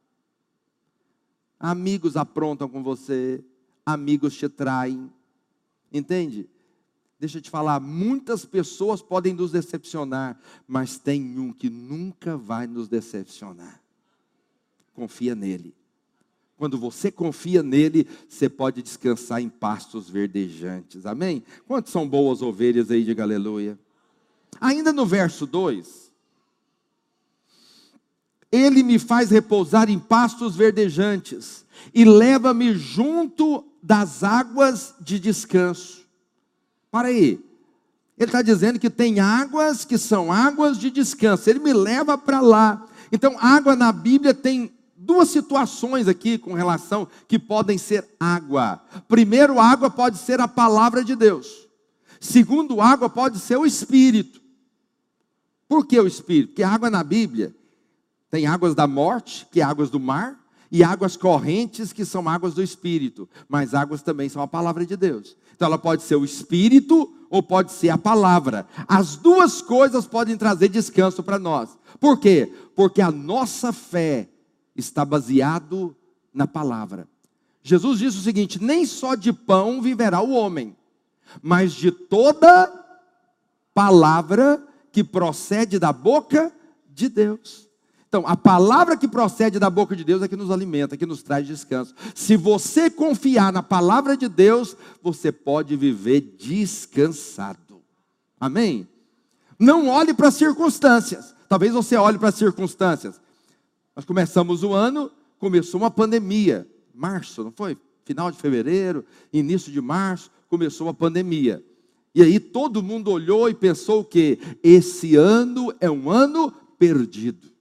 [1.60, 3.44] Amigos aprontam com você.
[3.86, 5.12] Amigos te traem.
[5.92, 6.50] Entende?
[7.20, 12.66] Deixa eu te falar, muitas pessoas podem nos decepcionar, mas tem um que nunca vai
[12.66, 13.79] nos decepcionar.
[15.00, 15.74] Confia nele.
[16.58, 21.06] Quando você confia nele, você pode descansar em pastos verdejantes.
[21.06, 21.42] Amém?
[21.66, 23.80] Quantos são boas ovelhas aí, diga aleluia?
[24.60, 26.12] Ainda no verso 2,
[28.52, 36.06] ele me faz repousar em pastos verdejantes e leva-me junto das águas de descanso.
[36.92, 37.42] Para aí,
[38.18, 42.42] ele está dizendo que tem águas que são águas de descanso, ele me leva para
[42.42, 42.86] lá.
[43.14, 44.78] Então, água na Bíblia tem
[45.10, 48.80] duas situações aqui com relação que podem ser água.
[49.08, 51.68] Primeiro, água pode ser a palavra de Deus.
[52.22, 54.40] Segundo, água pode ser o Espírito.
[55.68, 56.50] Por que o Espírito?
[56.50, 57.56] Porque água na Bíblia
[58.30, 60.40] tem águas da morte, que é águas do mar,
[60.72, 63.28] e águas correntes, que são águas do Espírito.
[63.48, 65.36] Mas águas também são a palavra de Deus.
[65.56, 68.68] Então ela pode ser o Espírito ou pode ser a palavra.
[68.88, 71.76] As duas coisas podem trazer descanso para nós.
[72.00, 72.54] Por quê?
[72.76, 74.29] Porque a nossa fé
[74.80, 75.96] está baseado
[76.34, 77.08] na palavra.
[77.62, 80.76] Jesus disse o seguinte: nem só de pão viverá o homem,
[81.42, 82.74] mas de toda
[83.74, 86.52] palavra que procede da boca
[86.90, 87.70] de Deus.
[88.08, 91.22] Então, a palavra que procede da boca de Deus é que nos alimenta, que nos
[91.22, 91.94] traz descanso.
[92.16, 97.84] Se você confiar na palavra de Deus, você pode viver descansado.
[98.40, 98.88] Amém?
[99.60, 101.36] Não olhe para as circunstâncias.
[101.48, 103.22] Talvez você olhe para as circunstâncias.
[104.00, 106.66] Nós começamos o ano, começou uma pandemia.
[106.96, 107.78] Março, não foi?
[108.06, 111.62] Final de fevereiro, início de março, começou a pandemia.
[112.16, 117.52] E aí todo mundo olhou e pensou que esse ano é um ano perdido.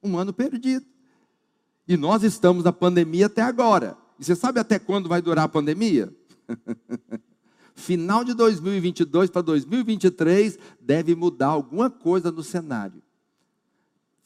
[0.00, 0.86] Um ano perdido.
[1.88, 3.98] E nós estamos na pandemia até agora.
[4.20, 6.14] E você sabe até quando vai durar a pandemia?
[7.74, 13.02] Final de 2022 para 2023 deve mudar alguma coisa no cenário.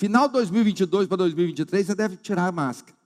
[0.01, 2.97] Final de 2022 para 2023 você deve tirar a máscara.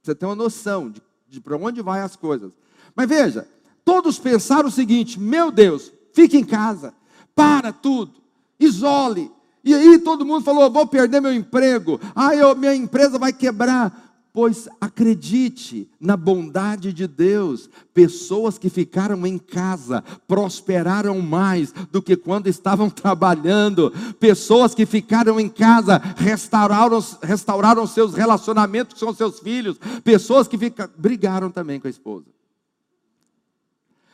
[0.00, 2.52] Você tem uma noção de, de para onde vai as coisas.
[2.94, 3.48] Mas veja,
[3.84, 6.94] todos pensaram o seguinte: meu Deus, fique em casa,
[7.34, 8.22] para tudo,
[8.60, 9.32] isole.
[9.64, 14.01] E aí todo mundo falou: vou perder meu emprego, ah, eu, minha empresa vai quebrar.
[14.32, 22.16] Pois acredite na bondade de Deus, pessoas que ficaram em casa prosperaram mais do que
[22.16, 29.78] quando estavam trabalhando, pessoas que ficaram em casa restauraram, restauraram seus relacionamentos com seus filhos,
[30.02, 32.24] pessoas que ficaram, brigaram também com a esposa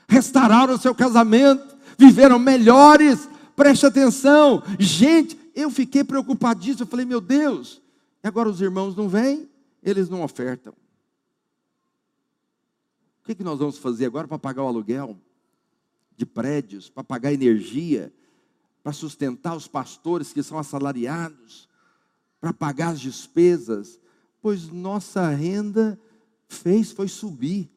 [0.09, 3.29] restauraram seu casamento, viveram melhores.
[3.55, 5.39] Preste atenção, gente.
[5.55, 6.85] Eu fiquei preocupadíssimo.
[6.85, 7.83] Eu falei, meu Deus,
[8.25, 9.49] e agora os irmãos não vêm,
[9.83, 10.73] eles não ofertam.
[13.23, 15.19] O que, que nós vamos fazer agora para pagar o aluguel
[16.17, 18.13] de prédios, para pagar energia,
[18.83, 21.69] para sustentar os pastores que são assalariados,
[22.41, 24.01] para pagar as despesas?
[24.41, 26.01] Pois nossa renda
[26.49, 27.71] fez foi subir.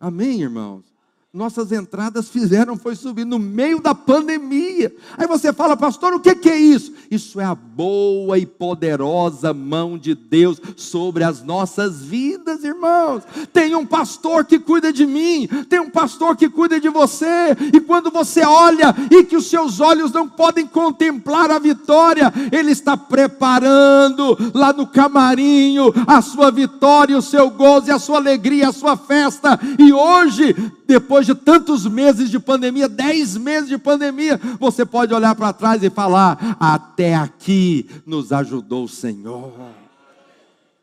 [0.00, 0.93] Amém, irmãos?
[1.34, 4.94] Nossas entradas fizeram foi subir no meio da pandemia.
[5.18, 6.92] Aí você fala, pastor, o que, é isso?
[7.10, 13.24] Isso é a boa e poderosa mão de Deus sobre as nossas vidas, irmãos.
[13.52, 17.80] Tem um pastor que cuida de mim, tem um pastor que cuida de você, e
[17.80, 22.96] quando você olha e que os seus olhos não podem contemplar a vitória, Ele está
[22.96, 28.96] preparando lá no camarinho a sua vitória, o seu gozo, a sua alegria, a sua
[28.96, 30.54] festa, e hoje
[30.86, 35.82] depois de tantos meses de pandemia, dez meses de pandemia, você pode olhar para trás
[35.82, 39.52] e falar: até aqui nos ajudou o Senhor.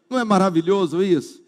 [0.09, 1.41] Não é maravilhoso isso?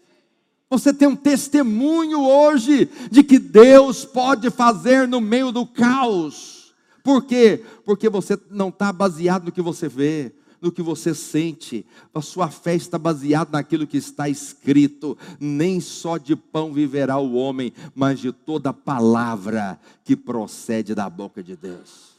[0.70, 6.74] Você tem um testemunho hoje de que Deus pode fazer no meio do caos.
[7.02, 7.62] Por quê?
[7.84, 10.32] Porque você não está baseado no que você vê,
[10.64, 11.84] no que você sente.
[12.14, 15.16] A sua fé está baseada naquilo que está escrito.
[15.38, 21.42] Nem só de pão viverá o homem, mas de toda palavra que procede da boca
[21.42, 22.14] de Deus.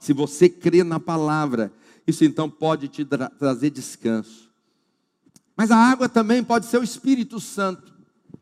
[0.00, 1.70] Se você crê na palavra,
[2.06, 4.50] isso então pode te tra trazer descanso.
[5.54, 7.92] Mas a água também pode ser o Espírito Santo.
[8.32, 8.38] O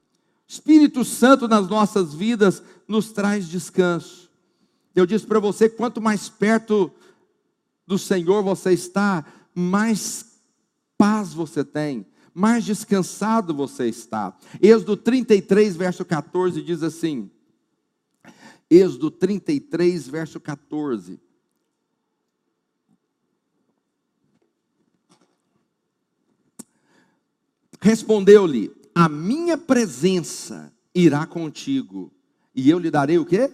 [0.46, 4.30] Espírito Santo nas nossas vidas nos traz descanso.
[4.94, 6.90] Eu disse para você: quanto mais perto
[7.90, 10.40] do Senhor você está, mais
[10.96, 14.36] paz você tem, mais descansado você está.
[14.60, 17.30] Êxodo 33, verso 14 diz assim:
[18.70, 21.20] Êxodo 33, verso 14.
[27.80, 32.12] Respondeu-lhe: A minha presença irá contigo,
[32.54, 33.50] e eu lhe darei o quê?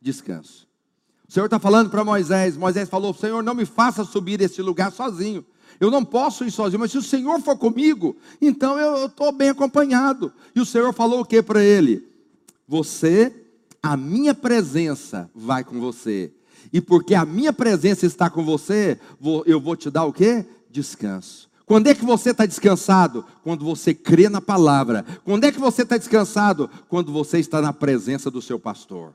[0.00, 0.71] Descanso.
[1.32, 2.58] O Senhor está falando para Moisés.
[2.58, 5.42] Moisés falou: Senhor, não me faça subir esse lugar sozinho.
[5.80, 9.48] Eu não posso ir sozinho, mas se o Senhor for comigo, então eu estou bem
[9.48, 10.30] acompanhado.
[10.54, 12.06] E o Senhor falou o que para ele?
[12.68, 13.34] Você,
[13.82, 16.30] a minha presença vai com você.
[16.70, 19.00] E porque a minha presença está com você,
[19.46, 20.44] eu vou te dar o que?
[20.70, 21.48] Descanso.
[21.64, 23.24] Quando é que você está descansado?
[23.42, 25.02] Quando você crê na palavra.
[25.24, 26.68] Quando é que você está descansado?
[26.90, 29.14] Quando você está na presença do seu pastor.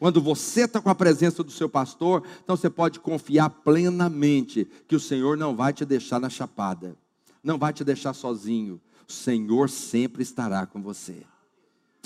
[0.00, 4.96] Quando você está com a presença do seu pastor, então você pode confiar plenamente que
[4.96, 6.96] o Senhor não vai te deixar na chapada,
[7.44, 8.80] não vai te deixar sozinho.
[9.06, 11.22] O Senhor sempre estará com você.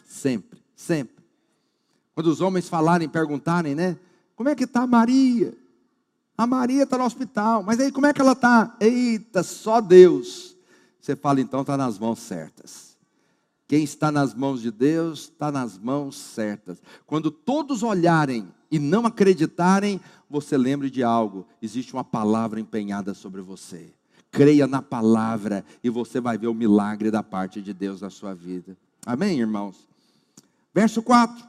[0.05, 1.25] Sempre, sempre.
[2.17, 3.97] Quando os homens falarem, perguntarem, né?
[4.35, 5.55] Como é que está Maria?
[6.37, 8.77] A Maria está no hospital, mas aí como é que ela está?
[8.81, 10.57] Eita, só Deus.
[11.01, 12.94] Você fala, então está nas mãos certas.
[13.67, 16.83] Quem está nas mãos de Deus está nas mãos certas.
[17.07, 23.41] Quando todos olharem e não acreditarem, você lembre de algo: existe uma palavra empenhada sobre
[23.41, 23.93] você.
[24.31, 28.35] Creia na palavra e você vai ver o milagre da parte de Deus na sua
[28.35, 28.77] vida.
[29.07, 29.89] Amém, irmãos?
[30.75, 31.43] Verso 4: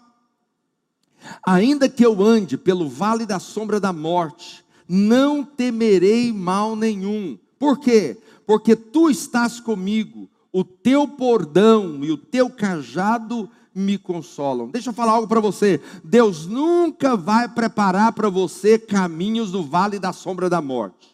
[1.45, 7.38] Ainda que eu ande pelo vale da sombra da morte, não temerei mal nenhum.
[7.60, 8.21] Por quê?
[8.45, 14.70] Porque tu estás comigo o teu bordão e o teu cajado me consolam.
[14.70, 15.82] Deixa eu falar algo para você.
[16.02, 21.13] Deus nunca vai preparar para você caminhos do vale da sombra da morte.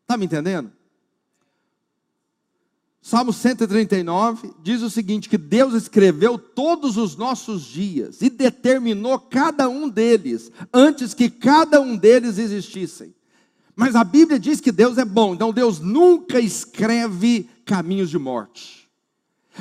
[0.00, 0.72] Está me entendendo?
[3.00, 9.68] Salmo 139 diz o seguinte: que Deus escreveu todos os nossos dias e determinou cada
[9.68, 13.14] um deles antes que cada um deles existissem.
[13.76, 18.90] Mas a Bíblia diz que Deus é bom, então Deus nunca escreve caminhos de morte.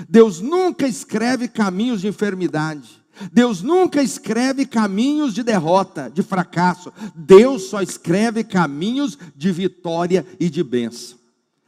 [0.08, 3.02] Deus nunca escreve caminhos de enfermidade.
[3.32, 6.92] Deus nunca escreve caminhos de derrota, de fracasso.
[7.14, 11.20] Deus só escreve caminhos de vitória e de bênção.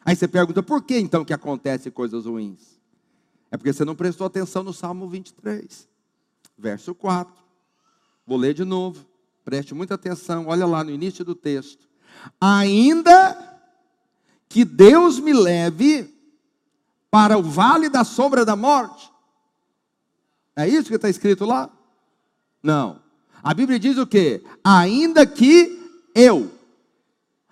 [0.05, 2.79] Aí você pergunta, por que então que acontecem coisas ruins?
[3.51, 5.87] É porque você não prestou atenção no Salmo 23,
[6.57, 7.33] verso 4.
[8.25, 9.05] Vou ler de novo.
[9.45, 11.87] Preste muita atenção, olha lá no início do texto.
[12.39, 13.59] Ainda
[14.47, 16.13] que Deus me leve
[17.13, 19.07] para o vale da sombra da morte.
[20.55, 21.69] É isso que está escrito lá?
[22.63, 23.01] Não.
[23.43, 24.43] A Bíblia diz o que?
[24.63, 25.79] Ainda que
[26.15, 26.51] eu,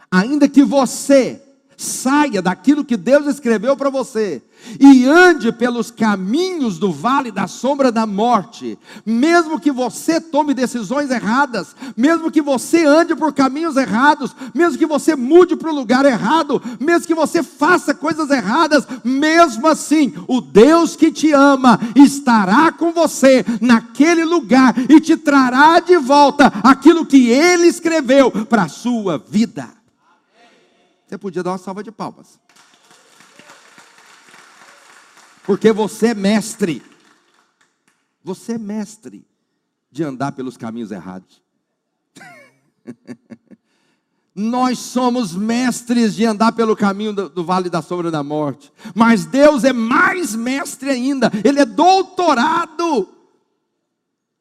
[0.09, 1.39] ainda que você
[1.77, 4.41] saia daquilo que Deus escreveu para você
[4.79, 11.09] e ande pelos caminhos do vale da sombra da morte, mesmo que você tome decisões
[11.09, 16.05] erradas, mesmo que você ande por caminhos errados, mesmo que você mude para o lugar
[16.05, 22.71] errado, mesmo que você faça coisas erradas, mesmo assim, o Deus que te ama estará
[22.71, 28.69] com você naquele lugar e te trará de volta aquilo que ele escreveu para a
[28.69, 29.69] sua vida.
[31.07, 32.39] Você podia dar uma salva de palmas.
[35.45, 36.81] Porque você é mestre.
[38.23, 39.25] você é mestre
[39.91, 41.41] de andar pelos caminhos errados.
[44.33, 49.25] Nós somos mestres de andar pelo caminho do, do, vale da sombra da morte, mas
[49.25, 53.09] Deus é mais mestre ainda, Ele é doutorado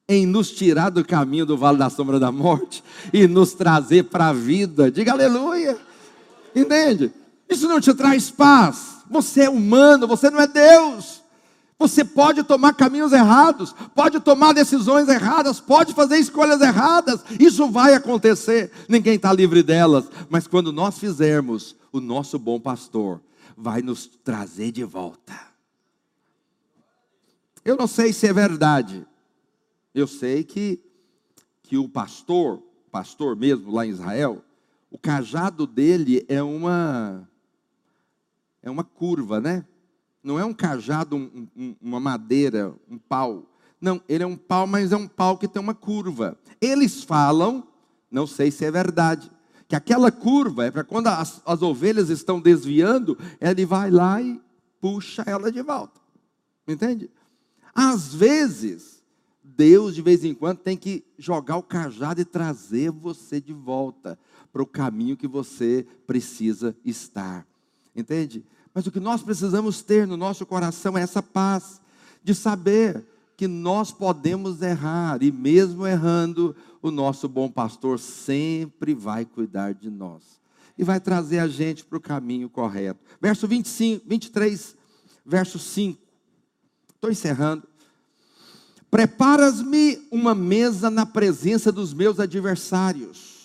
[0.08, 4.28] em nos tirar do caminho do vale da sombra da morte e nos trazer para
[4.28, 4.90] a vida.
[4.90, 5.76] Diga aleluia,
[6.54, 7.12] entende?
[7.48, 11.20] Isso não te traz paz, você é humano, você não é Deus.
[11.80, 17.94] Você pode tomar caminhos errados, pode tomar decisões erradas, pode fazer escolhas erradas, isso vai
[17.94, 23.18] acontecer, ninguém está livre delas, mas quando nós fizermos, o nosso bom pastor
[23.56, 25.32] vai nos trazer de volta.
[27.64, 29.06] Eu não sei se é verdade,
[29.94, 30.78] eu sei que,
[31.62, 34.44] que o pastor, pastor mesmo lá em Israel,
[34.90, 37.26] o cajado dele é uma,
[38.62, 39.64] é uma curva, né?
[40.22, 43.46] Não é um cajado, um, um, uma madeira, um pau.
[43.80, 46.38] Não, ele é um pau, mas é um pau que tem uma curva.
[46.60, 47.66] Eles falam,
[48.10, 49.30] não sei se é verdade,
[49.66, 54.40] que aquela curva é para quando as, as ovelhas estão desviando, ele vai lá e
[54.80, 56.00] puxa ela de volta.
[56.66, 57.10] Entende?
[57.74, 59.02] Às vezes,
[59.42, 64.18] Deus de vez em quando tem que jogar o cajado e trazer você de volta
[64.52, 67.46] para o caminho que você precisa estar.
[68.00, 68.44] Entende?
[68.74, 71.80] Mas o que nós precisamos ter no nosso coração é essa paz
[72.22, 73.04] de saber
[73.36, 79.90] que nós podemos errar e mesmo errando, o nosso bom pastor sempre vai cuidar de
[79.90, 80.40] nós
[80.76, 83.00] e vai trazer a gente para o caminho correto.
[83.20, 84.76] Verso 25, 23,
[85.24, 86.00] verso 5.
[86.94, 87.66] Estou encerrando.
[88.90, 93.39] Preparas-me uma mesa na presença dos meus adversários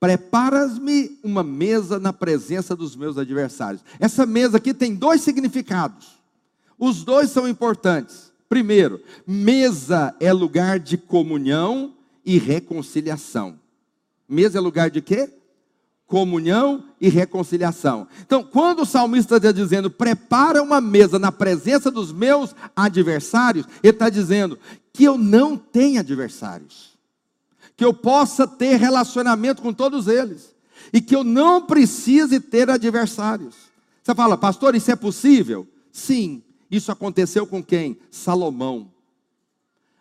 [0.00, 3.82] Preparas-me uma mesa na presença dos meus adversários.
[3.98, 6.18] Essa mesa aqui tem dois significados.
[6.78, 8.32] Os dois são importantes.
[8.48, 11.94] Primeiro, mesa é lugar de comunhão
[12.24, 13.58] e reconciliação.
[14.28, 15.30] Mesa é lugar de quê?
[16.06, 18.06] Comunhão e reconciliação.
[18.24, 23.92] Então, quando o salmista está dizendo, prepara uma mesa na presença dos meus adversários, ele
[23.92, 24.58] está dizendo
[24.92, 26.87] que eu não tenho adversários
[27.78, 30.52] que eu possa ter relacionamento com todos eles
[30.92, 33.54] e que eu não precise ter adversários.
[34.02, 35.64] Você fala, pastor, isso é possível?
[35.92, 37.96] Sim, isso aconteceu com quem?
[38.10, 38.92] Salomão.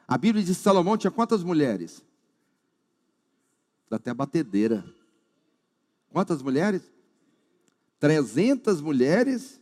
[0.08, 2.02] A Bíblia diz que Salomão tinha quantas mulheres?
[3.88, 4.84] Dá até batedeira.
[6.12, 6.82] Quantas mulheres?
[8.00, 9.62] 300 mulheres,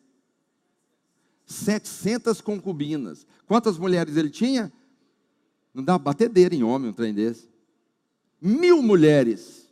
[1.46, 3.28] 700 concubinas.
[3.46, 4.72] Quantas mulheres ele tinha?
[5.74, 7.55] Não dá batedeira em homem um trem desse
[8.46, 9.68] mil mulheres.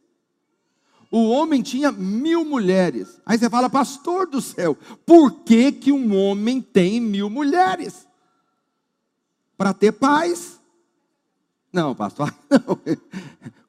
[1.11, 3.21] O homem tinha mil mulheres.
[3.23, 8.07] Aí você fala, pastor do céu, por que, que um homem tem mil mulheres?
[9.55, 10.59] Para ter paz?
[11.71, 12.79] Não, pastor, não.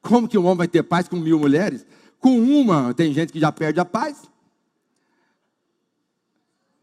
[0.00, 1.84] Como que um homem vai ter paz com mil mulheres?
[2.18, 4.22] Com uma, tem gente que já perde a paz.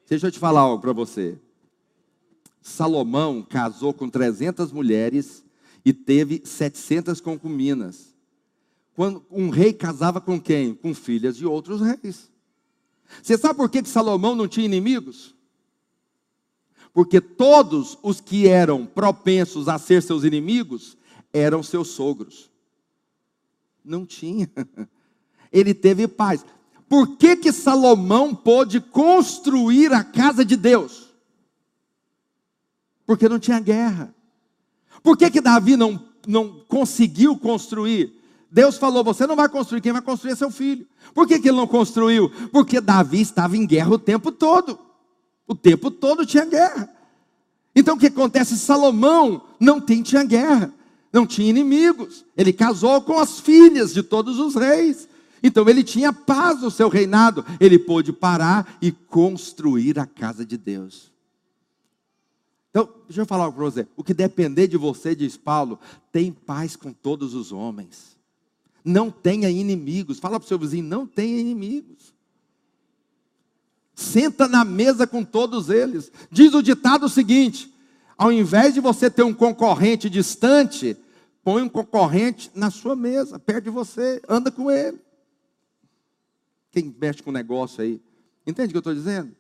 [0.08, 1.40] Deixa eu te falar algo para você.
[2.62, 5.44] Salomão casou com 300 mulheres
[5.84, 8.11] e teve 700 concubinas.
[8.96, 10.74] Quando um rei casava com quem?
[10.76, 12.30] Com filhas de outros reis.
[13.22, 15.36] Você sabe por que Salomão não tinha inimigos?
[16.94, 20.98] Porque todos os que eram propensos a ser seus inimigos
[21.32, 22.50] eram seus sogros.
[23.84, 24.50] Não tinha.
[25.52, 26.46] Ele teve paz.
[26.88, 31.10] Por que, que Salomão pôde construir a casa de Deus?
[33.06, 34.14] Porque não tinha guerra.
[35.02, 38.21] Por que, que Davi não, não conseguiu construir?
[38.52, 40.86] Deus falou: você não vai construir, quem vai construir é seu filho.
[41.14, 42.30] Por que, que ele não construiu?
[42.52, 44.78] Porque Davi estava em guerra o tempo todo.
[45.48, 46.90] O tempo todo tinha guerra.
[47.74, 48.58] Então o que acontece?
[48.58, 50.74] Salomão não tem, tinha guerra,
[51.14, 52.26] não tinha inimigos.
[52.36, 55.08] Ele casou com as filhas de todos os reis.
[55.42, 57.46] Então ele tinha paz no seu reinado.
[57.60, 61.10] Ele pôde parar e construir a casa de Deus.
[62.70, 63.88] Então, deixa eu falar para você.
[63.98, 65.78] O que depender de você, diz Paulo,
[66.12, 68.11] tem paz com todos os homens.
[68.84, 70.20] Não tenha inimigos.
[70.20, 72.14] Fala para o seu vizinho: não tenha inimigos.
[73.94, 76.12] Senta na mesa com todos eles.
[76.32, 77.72] Diz o ditado o seguinte:
[78.18, 80.98] ao invés de você ter um concorrente distante,
[81.44, 85.00] põe um concorrente na sua mesa, perto de você, anda com ele.
[86.72, 88.02] Quem mexe com negócio aí,
[88.48, 89.36] entende o que eu estou dizendo?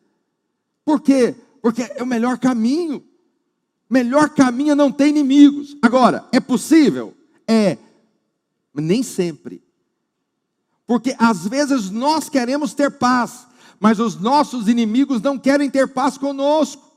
[0.83, 1.35] Por quê?
[1.61, 3.03] Porque é o melhor caminho.
[3.89, 5.75] Melhor caminho é não ter inimigos.
[5.81, 7.13] Agora, é possível?
[7.47, 7.77] É
[8.73, 9.63] nem sempre.
[10.85, 13.47] Porque às vezes nós queremos ter paz,
[13.79, 16.91] mas os nossos inimigos não querem ter paz conosco.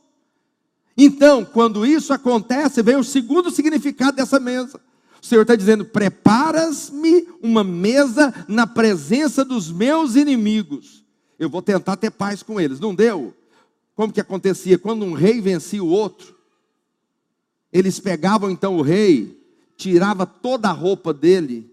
[0.97, 4.81] Então, quando isso acontece, vem o segundo significado dessa mesa.
[5.21, 11.05] O Senhor está dizendo: preparas-me uma mesa na presença dos meus inimigos.
[11.39, 12.79] Eu vou tentar ter paz com eles.
[12.79, 13.35] Não deu?
[13.95, 14.79] Como que acontecia?
[14.79, 16.35] Quando um rei vencia o outro,
[17.73, 19.44] eles pegavam então o rei,
[19.77, 21.71] tirava toda a roupa dele,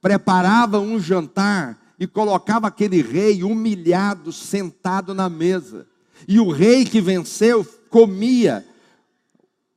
[0.00, 5.86] preparava um jantar e colocava aquele rei humilhado sentado na mesa.
[6.26, 8.66] E o rei que venceu comia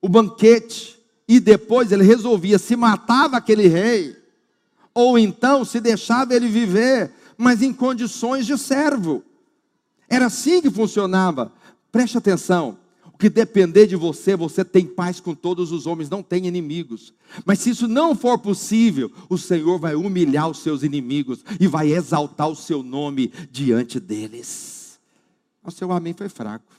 [0.01, 0.97] o banquete
[1.28, 4.15] e depois ele resolvia se matava aquele rei
[4.93, 9.24] ou então se deixava ele viver, mas em condições de servo.
[10.09, 11.51] Era assim que funcionava.
[11.91, 12.80] Preste atenção.
[13.18, 17.13] Que depender de você, você tem paz com todos os homens, não tem inimigos.
[17.45, 21.91] Mas se isso não for possível, o Senhor vai humilhar os seus inimigos e vai
[21.91, 24.99] exaltar o seu nome diante deles.
[25.63, 26.72] O seu amém foi fraco.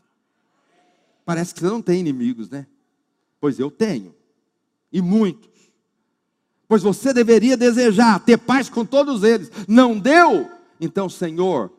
[1.25, 2.67] Parece que você não tem inimigos, né?
[3.41, 4.15] Pois eu tenho,
[4.93, 5.51] e muitos.
[6.67, 9.51] Pois você deveria desejar ter paz com todos eles.
[9.67, 10.51] Não deu?
[10.81, 11.73] Então, Senhor,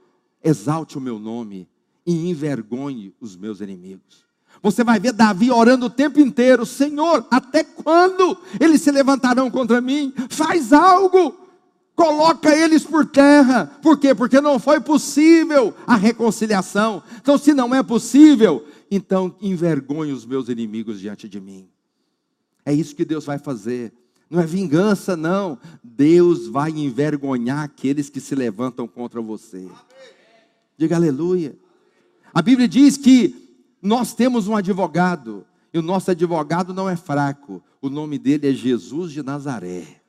[0.44, 1.68] exalte o meu nome
[2.06, 4.29] e envergonhe os meus inimigos.
[4.62, 9.80] Você vai ver Davi orando o tempo inteiro: Senhor, até quando eles se levantarão contra
[9.80, 10.14] mim?
[10.30, 11.36] Faz algo,
[11.96, 13.72] coloca eles por terra.
[13.82, 14.14] Por quê?
[14.14, 17.02] Porque não foi possível a reconciliação.
[17.22, 21.70] Então, se não é possível, então envergonhe os meus inimigos diante de mim.
[22.66, 23.94] É isso que Deus vai fazer.
[24.30, 25.58] Não é vingança, não.
[25.84, 29.68] Deus vai envergonhar aqueles que se levantam contra você.
[30.78, 31.58] Diga aleluia.
[32.34, 33.39] A Bíblia diz que
[33.82, 37.62] nós temos um advogado, e o nosso advogado não é fraco.
[37.82, 40.02] O nome dele é Jesus de Nazaré.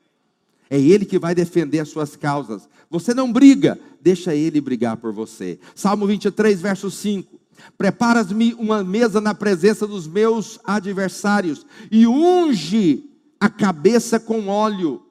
[0.69, 2.69] É ele que vai defender as suas causas.
[2.89, 5.59] Você não briga, deixa ele brigar por você.
[5.75, 7.39] Salmo 23, verso 5.
[7.77, 13.05] Preparas-me uma mesa na presença dos meus adversários e unge
[13.39, 15.03] a cabeça com óleo.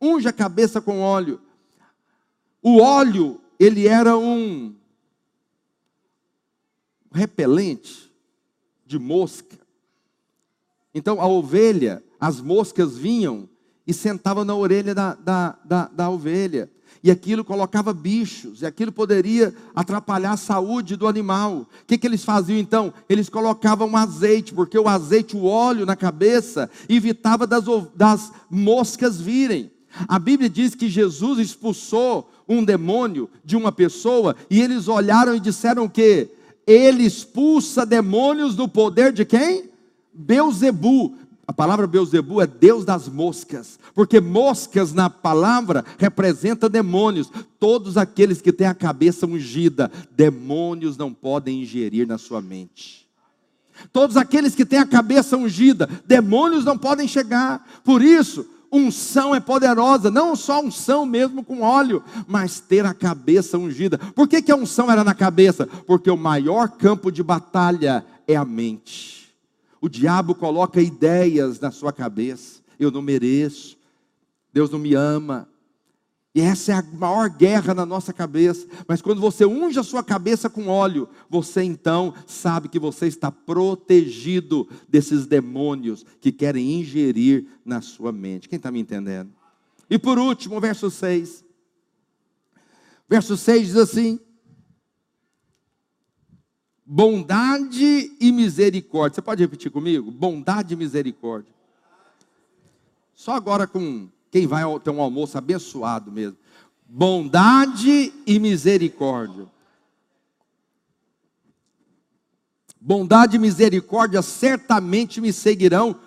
[0.00, 1.40] Unge a cabeça com óleo.
[2.62, 4.74] O óleo, ele era um
[7.12, 8.07] repelente
[8.88, 9.56] de mosca.
[10.92, 13.48] Então a ovelha, as moscas vinham
[13.86, 16.68] e sentavam na orelha da, da, da, da ovelha
[17.02, 21.68] e aquilo colocava bichos, e aquilo poderia atrapalhar a saúde do animal.
[21.82, 22.92] O que, que eles faziam então?
[23.08, 27.64] Eles colocavam azeite, porque o azeite, o óleo na cabeça, evitava das,
[27.94, 29.70] das moscas virem.
[30.08, 35.40] A Bíblia diz que Jesus expulsou um demônio de uma pessoa, e eles olharam e
[35.40, 36.30] disseram o quê?
[36.68, 39.70] Ele expulsa demônios do poder de quem?
[40.12, 41.16] Beuzebu.
[41.46, 47.32] A palavra Beuzebu é Deus das moscas, porque moscas na palavra representa demônios.
[47.58, 53.08] Todos aqueles que têm a cabeça ungida, demônios não podem ingerir na sua mente.
[53.90, 57.66] Todos aqueles que têm a cabeça ungida, demônios não podem chegar.
[57.82, 63.58] Por isso, unção é poderosa, não só unção mesmo com óleo, mas ter a cabeça
[63.58, 63.98] ungida.
[63.98, 65.66] Por que, que a unção era na cabeça?
[65.86, 69.34] Porque o maior campo de batalha é a mente.
[69.80, 72.60] O diabo coloca ideias na sua cabeça.
[72.78, 73.76] Eu não mereço.
[74.52, 75.48] Deus não me ama.
[76.34, 78.66] E essa é a maior guerra na nossa cabeça.
[78.86, 83.30] Mas quando você unge a sua cabeça com óleo, você então sabe que você está
[83.30, 88.48] protegido desses demônios que querem ingerir na sua mente.
[88.48, 89.32] Quem está me entendendo?
[89.88, 91.44] E por último, verso 6.
[93.08, 94.20] Verso 6 diz assim:
[96.84, 99.16] Bondade e misericórdia.
[99.16, 100.10] Você pode repetir comigo?
[100.10, 101.52] Bondade e misericórdia.
[103.14, 106.36] Só agora com quem vai ter um almoço abençoado mesmo.
[106.86, 109.46] Bondade e misericórdia.
[112.80, 115.98] Bondade e misericórdia certamente me seguirão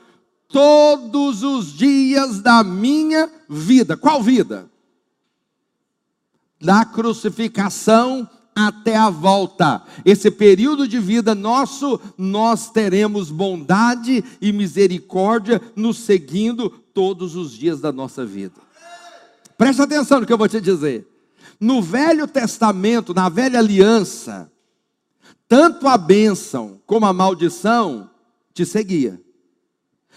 [0.48, 3.96] todos os dias da minha vida.
[3.96, 4.70] Qual vida?
[6.60, 8.30] Da crucificação
[8.68, 9.84] até a volta.
[10.06, 17.80] Esse período de vida nosso, nós teremos bondade e misericórdia nos seguindo todos os dias
[17.80, 18.56] da nossa vida.
[19.58, 21.08] Presta atenção no que eu vou te dizer.
[21.60, 24.52] No Velho Testamento, na Velha Aliança,
[25.48, 28.10] tanto a bênção como a maldição
[28.54, 29.22] te seguia.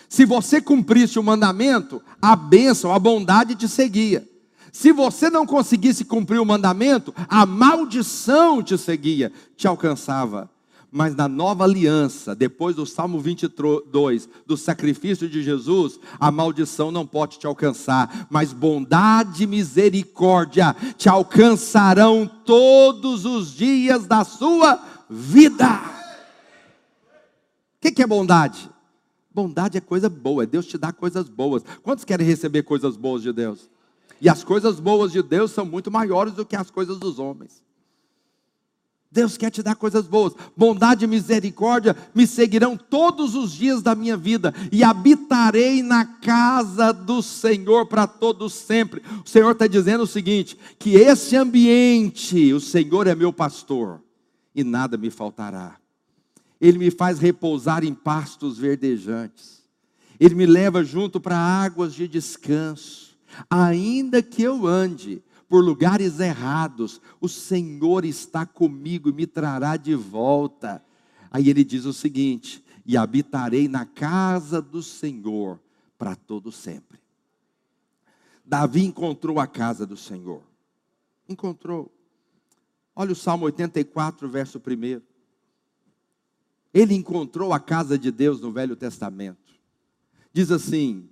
[0.09, 4.26] Se você cumprisse o mandamento, a bênção, a bondade te seguia.
[4.75, 10.51] Se você não conseguisse cumprir o mandamento, a maldição te seguia, te alcançava.
[10.91, 17.07] Mas na nova aliança, depois do Salmo 22, do sacrifício de Jesus, a maldição não
[17.07, 25.81] pode te alcançar, mas bondade e misericórdia te alcançarão todos os dias da sua vida.
[27.81, 28.68] que, que é bondade?
[29.33, 31.62] Bondade é coisa boa, é Deus te dá coisas boas.
[31.81, 33.72] Quantos querem receber coisas boas de Deus?
[34.21, 37.62] E as coisas boas de Deus são muito maiores do que as coisas dos homens.
[39.15, 40.33] Deus quer te dar coisas boas.
[40.57, 46.93] Bondade e misericórdia me seguirão todos os dias da minha vida e habitarei na casa
[46.93, 49.01] do Senhor para todos sempre.
[49.25, 54.03] O Senhor está dizendo o seguinte: que esse ambiente, o Senhor é meu pastor
[54.53, 55.77] e nada me faltará.
[56.61, 59.62] Ele me faz repousar em pastos verdejantes.
[60.19, 63.03] Ele me leva junto para águas de descanso.
[63.49, 69.95] Ainda que eu ande por lugares errados, o Senhor está comigo e me trará de
[69.95, 70.85] volta.
[71.30, 75.61] Aí ele diz o seguinte: e habitarei na casa do Senhor
[75.97, 76.99] para todo sempre.
[78.45, 80.43] Davi encontrou a casa do Senhor.
[81.28, 81.91] Encontrou.
[82.95, 85.01] Olha o Salmo 84, verso 1.
[86.72, 89.55] Ele encontrou a casa de Deus no Velho Testamento.
[90.32, 91.09] Diz assim: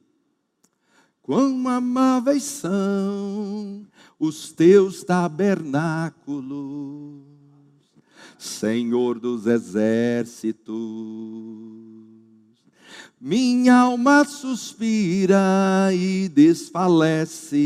[1.23, 3.87] Quão amáveis são
[4.19, 7.23] os teus tabernáculos,
[8.37, 10.75] Senhor dos exércitos.
[13.21, 17.57] Minha alma suspira e desfalece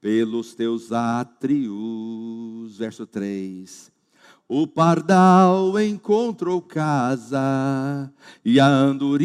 [0.00, 2.76] pelos teus átrios.
[2.76, 3.93] Verso 3
[4.46, 8.12] o pardal encontrou casa
[8.44, 9.24] e a andorinha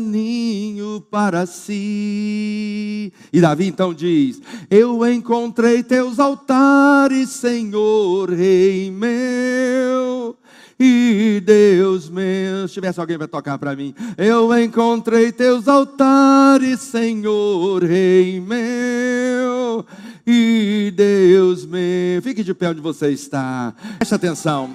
[0.00, 3.12] ninho para si.
[3.32, 4.40] E Davi então diz:
[4.70, 10.36] Eu encontrei teus altares, Senhor, Rei meu.
[10.78, 17.84] E Deus meu, se tivesse alguém para tocar para mim, eu encontrei teus altares, Senhor,
[17.84, 19.84] Rei meu
[20.26, 22.20] e Deus me.
[22.22, 23.74] Fique de pé onde você está.
[23.98, 24.70] Preste atenção.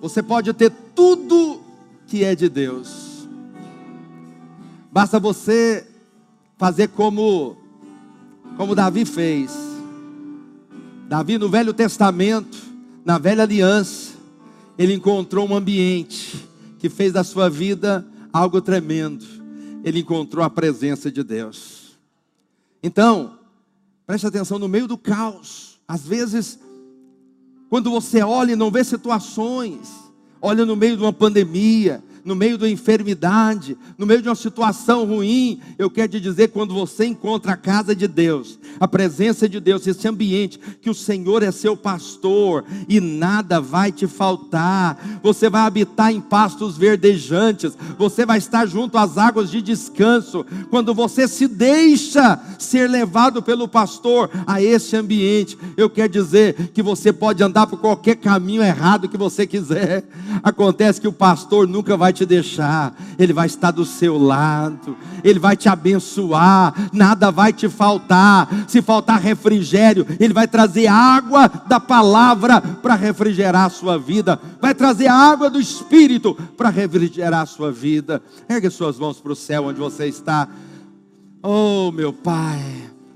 [0.00, 1.60] Você pode ter tudo
[2.06, 3.28] que é de Deus.
[4.90, 5.86] Basta você
[6.58, 7.56] fazer como
[8.56, 9.52] como Davi fez.
[11.08, 12.58] Davi no Velho Testamento,
[13.04, 14.12] na Velha Aliança,
[14.78, 16.48] ele encontrou um ambiente
[16.78, 19.24] que fez da sua vida algo tremendo.
[19.84, 21.81] Ele encontrou a presença de Deus.
[22.82, 23.38] Então,
[24.06, 25.80] preste atenção no meio do caos.
[25.86, 26.58] Às vezes,
[27.68, 29.90] quando você olha e não vê situações,
[30.40, 35.04] olha no meio de uma pandemia, no meio da enfermidade, no meio de uma situação
[35.04, 39.58] ruim, eu quero te dizer, quando você encontra a casa de Deus, a presença de
[39.58, 45.50] Deus, esse ambiente, que o Senhor é seu pastor e nada vai te faltar, você
[45.50, 51.26] vai habitar em pastos verdejantes, você vai estar junto às águas de descanso, quando você
[51.26, 57.42] se deixa ser levado pelo pastor a esse ambiente, eu quero dizer que você pode
[57.42, 60.04] andar por qualquer caminho errado que você quiser,
[60.42, 64.96] acontece que o pastor nunca vai vai te deixar, Ele vai estar do seu lado,
[65.24, 68.48] Ele vai te abençoar, nada vai te faltar.
[68.68, 74.74] Se faltar refrigério, Ele vai trazer água da palavra para refrigerar a sua vida, vai
[74.74, 78.22] trazer água do Espírito para refrigerar a sua vida.
[78.48, 80.46] Ergue suas mãos para o céu onde você está.
[81.42, 82.60] Oh, meu Pai,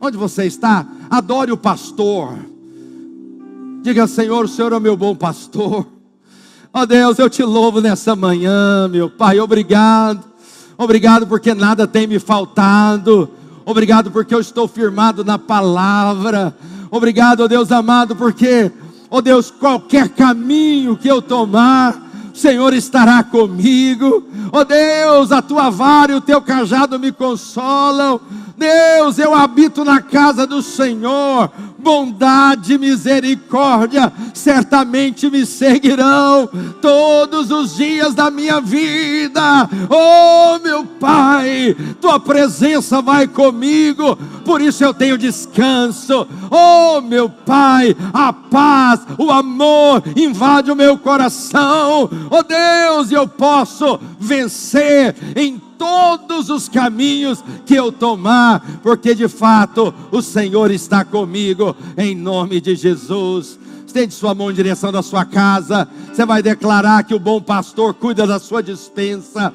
[0.00, 0.86] onde você está?
[1.10, 2.36] Adore o pastor.
[3.82, 5.95] Diga, Senhor, o Senhor é o meu bom pastor.
[6.76, 9.40] Ó oh Deus, eu te louvo nessa manhã, meu Pai.
[9.40, 10.22] Obrigado.
[10.76, 13.30] Obrigado porque nada tem me faltado.
[13.64, 16.54] Obrigado porque eu estou firmado na palavra.
[16.90, 18.70] Obrigado, ó Deus amado, porque,
[19.10, 21.96] ó Deus, qualquer caminho que eu tomar,
[22.34, 24.28] o Senhor estará comigo.
[24.52, 28.20] Ó Deus, a tua vara e o teu cajado me consolam.
[28.56, 31.50] Deus, eu habito na casa do Senhor
[31.86, 36.48] bondade e misericórdia certamente me seguirão
[36.82, 39.40] todos os dias da minha vida.
[39.88, 46.26] Oh, meu Pai, tua presença vai comigo, por isso eu tenho descanso.
[46.50, 52.10] Oh, meu Pai, a paz, o amor invade o meu coração.
[52.28, 59.94] Oh, Deus, eu posso vencer em todos os caminhos que eu tomar, porque de fato
[60.10, 63.58] o Senhor está comigo, em nome de Jesus.
[63.86, 67.94] Estende sua mão em direção da sua casa, você vai declarar que o bom pastor
[67.94, 69.54] cuida da sua dispensa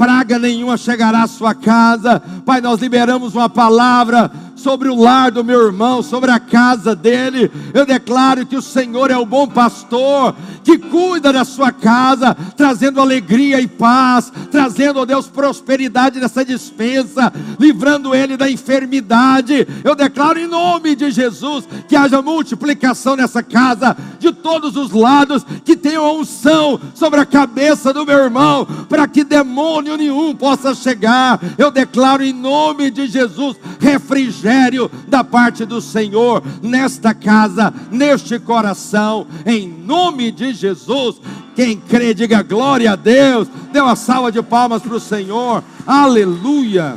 [0.00, 2.22] praga nenhuma chegará à sua casa.
[2.46, 4.32] Pai, nós liberamos uma palavra
[4.62, 7.50] sobre o lar do meu irmão, sobre a casa dele.
[7.72, 13.00] Eu declaro que o Senhor é o bom pastor que cuida da sua casa, trazendo
[13.00, 19.66] alegria e paz, trazendo, ó Deus, prosperidade nessa dispensa, livrando ele da enfermidade.
[19.82, 25.44] Eu declaro em nome de Jesus que haja multiplicação nessa casa, de todos os lados,
[25.64, 31.40] que tenha unção sobre a cabeça do meu irmão, para que demônio nenhum possa chegar.
[31.56, 33.56] Eu declaro em nome de Jesus
[34.50, 41.20] refrigério da parte do Senhor nesta casa, neste coração, em nome de Jesus.
[41.54, 43.48] Quem crê, diga glória a Deus.
[43.72, 45.62] Dê uma salva de palmas para o Senhor.
[45.86, 46.96] Aleluia.